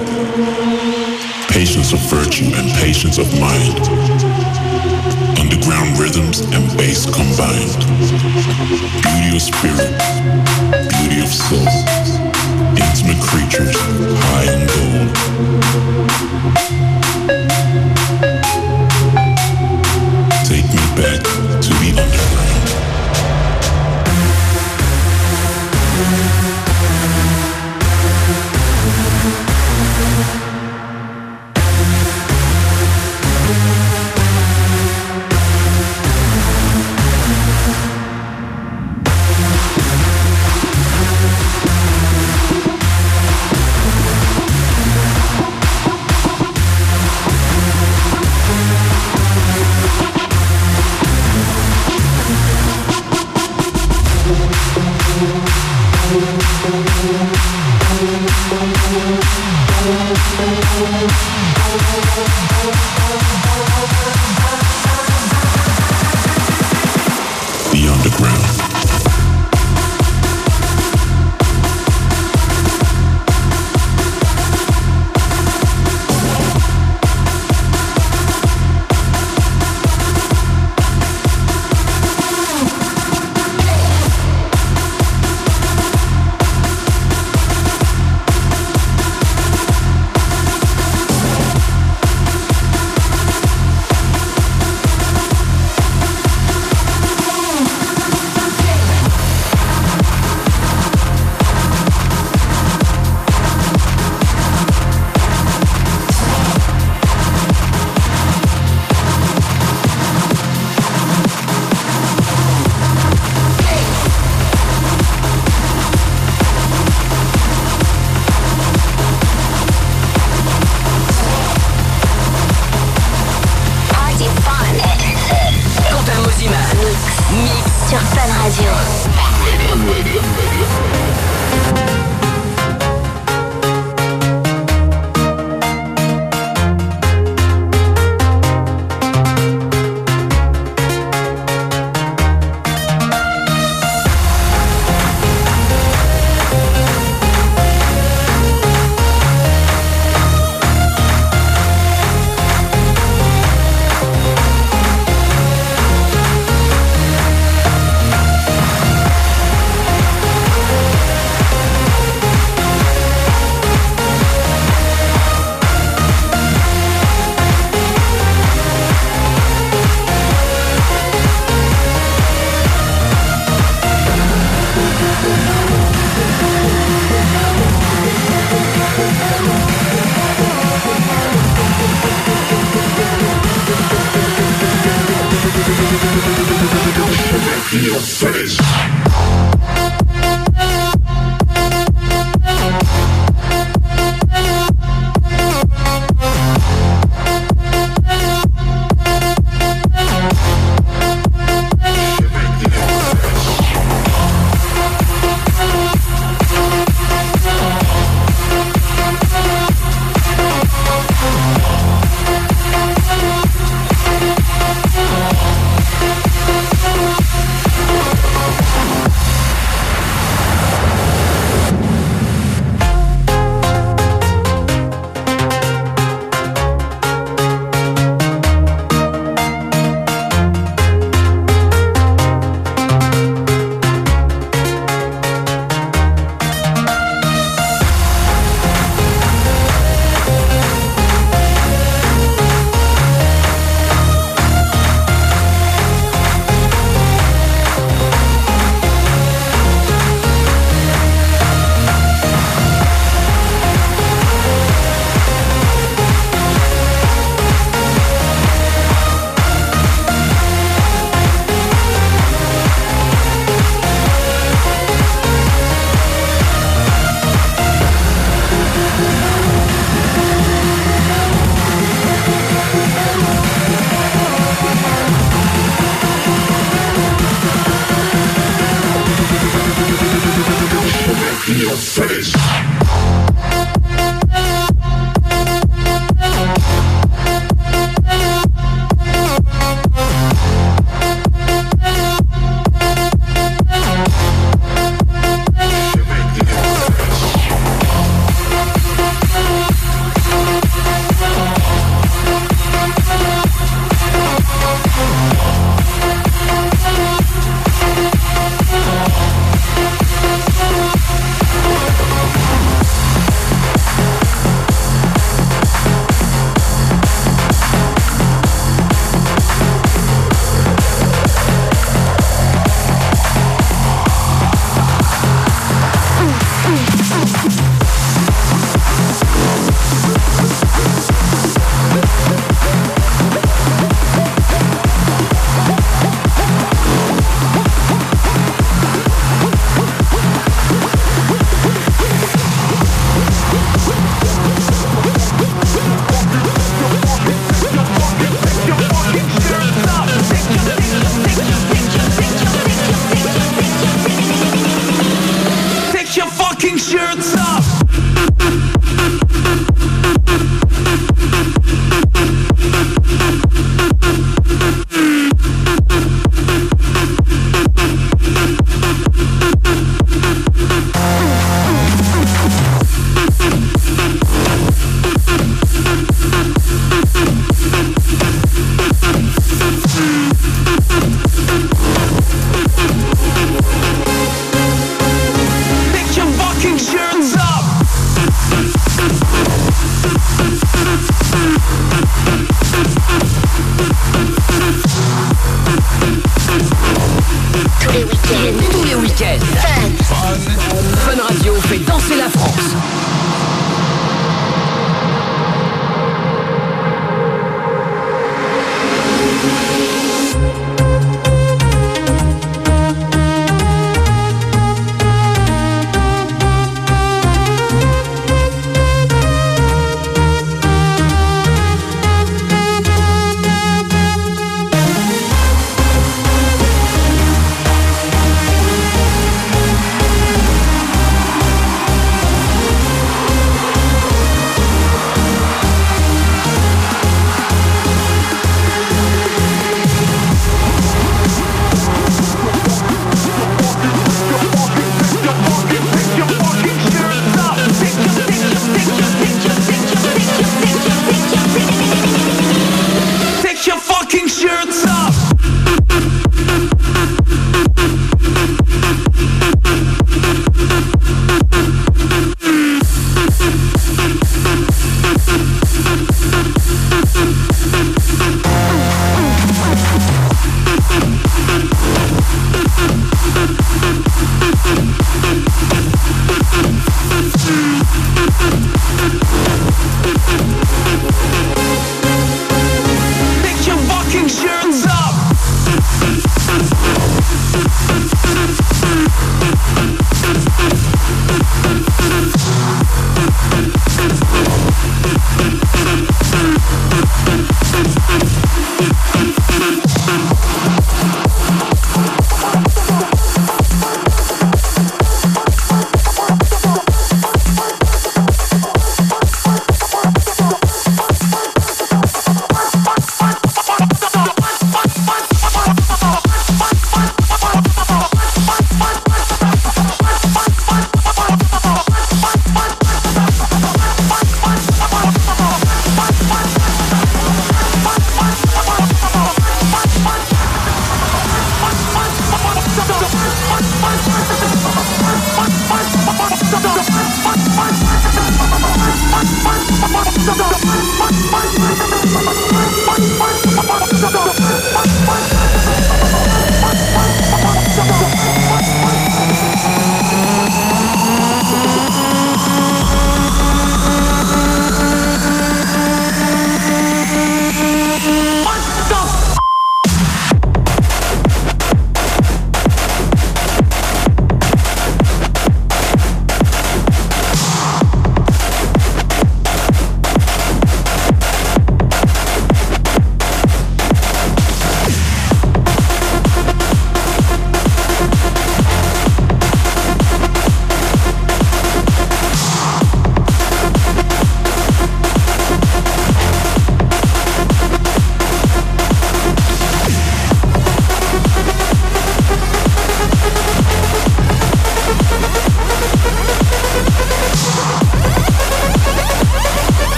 Patience 1.50 1.92
of 1.92 1.98
virtue 2.08 2.48
and 2.56 2.72
patience 2.80 3.18
of 3.18 3.28
mind. 3.38 3.76
underground 5.38 5.98
rhythms 5.98 6.40
and 6.40 6.64
bass 6.78 7.04
combined. 7.04 7.76
Beauty 9.04 9.36
of 9.36 9.42
spirit, 9.42 9.92
beauty 10.88 11.20
of 11.20 11.28
soul. 11.28 11.68
Intimate 12.80 13.20
creatures, 13.20 13.76
high 14.24 14.48
and 14.54 14.68
gold. 14.72 15.10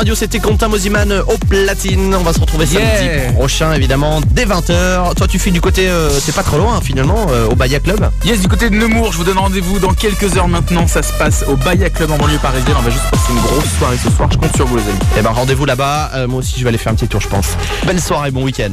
Radio, 0.00 0.14
c'était 0.14 0.38
Quentin 0.38 0.68
Mosiman 0.68 1.12
au 1.28 1.36
platine. 1.36 2.14
On 2.14 2.22
va 2.22 2.32
se 2.32 2.40
retrouver 2.40 2.64
Yeah. 2.64 2.80
samedi 2.80 3.34
prochain, 3.34 3.74
évidemment, 3.74 4.22
dès 4.30 4.46
20h. 4.46 5.14
Toi, 5.14 5.26
tu 5.28 5.38
files 5.38 5.52
du 5.52 5.60
côté, 5.60 5.90
euh, 5.90 6.08
t'es 6.24 6.32
pas 6.32 6.42
trop 6.42 6.56
loin, 6.56 6.76
hein, 6.76 6.80
finalement, 6.82 7.26
euh, 7.30 7.48
au 7.48 7.54
Bahia 7.54 7.80
Club. 7.80 8.08
Yes, 8.24 8.40
du 8.40 8.48
côté 8.48 8.70
de 8.70 8.76
Nemours, 8.76 9.12
je 9.12 9.18
vous 9.18 9.24
donne 9.24 9.36
rendez-vous 9.36 9.78
dans 9.78 9.92
quelques 9.92 10.38
heures 10.38 10.48
maintenant. 10.48 10.86
Ça 10.86 11.02
se 11.02 11.12
passe 11.12 11.44
au 11.46 11.56
Bahia 11.56 11.90
Club 11.90 12.10
en 12.12 12.16
banlieue 12.16 12.38
parisienne. 12.38 12.76
On 12.78 12.82
va 12.82 12.88
juste 12.90 13.04
passer 13.10 13.30
une 13.30 13.40
grosse 13.40 13.64
soirée 13.78 13.96
ce 14.02 14.10
soir. 14.10 14.28
Je 14.32 14.38
compte 14.38 14.56
sur 14.56 14.66
vous, 14.66 14.76
les 14.76 14.82
amis. 14.84 14.98
Eh 15.18 15.20
ben, 15.22 15.30
rendez-vous 15.32 15.66
là-bas. 15.66 16.12
Euh, 16.14 16.26
moi 16.26 16.38
aussi, 16.38 16.54
je 16.56 16.62
vais 16.62 16.68
aller 16.70 16.78
faire 16.78 16.92
un 16.92 16.96
petit 16.96 17.08
tour, 17.08 17.20
je 17.20 17.28
pense. 17.28 17.48
Belle 17.86 18.00
soirée, 18.00 18.30
bon 18.30 18.42
week-end. 18.44 18.68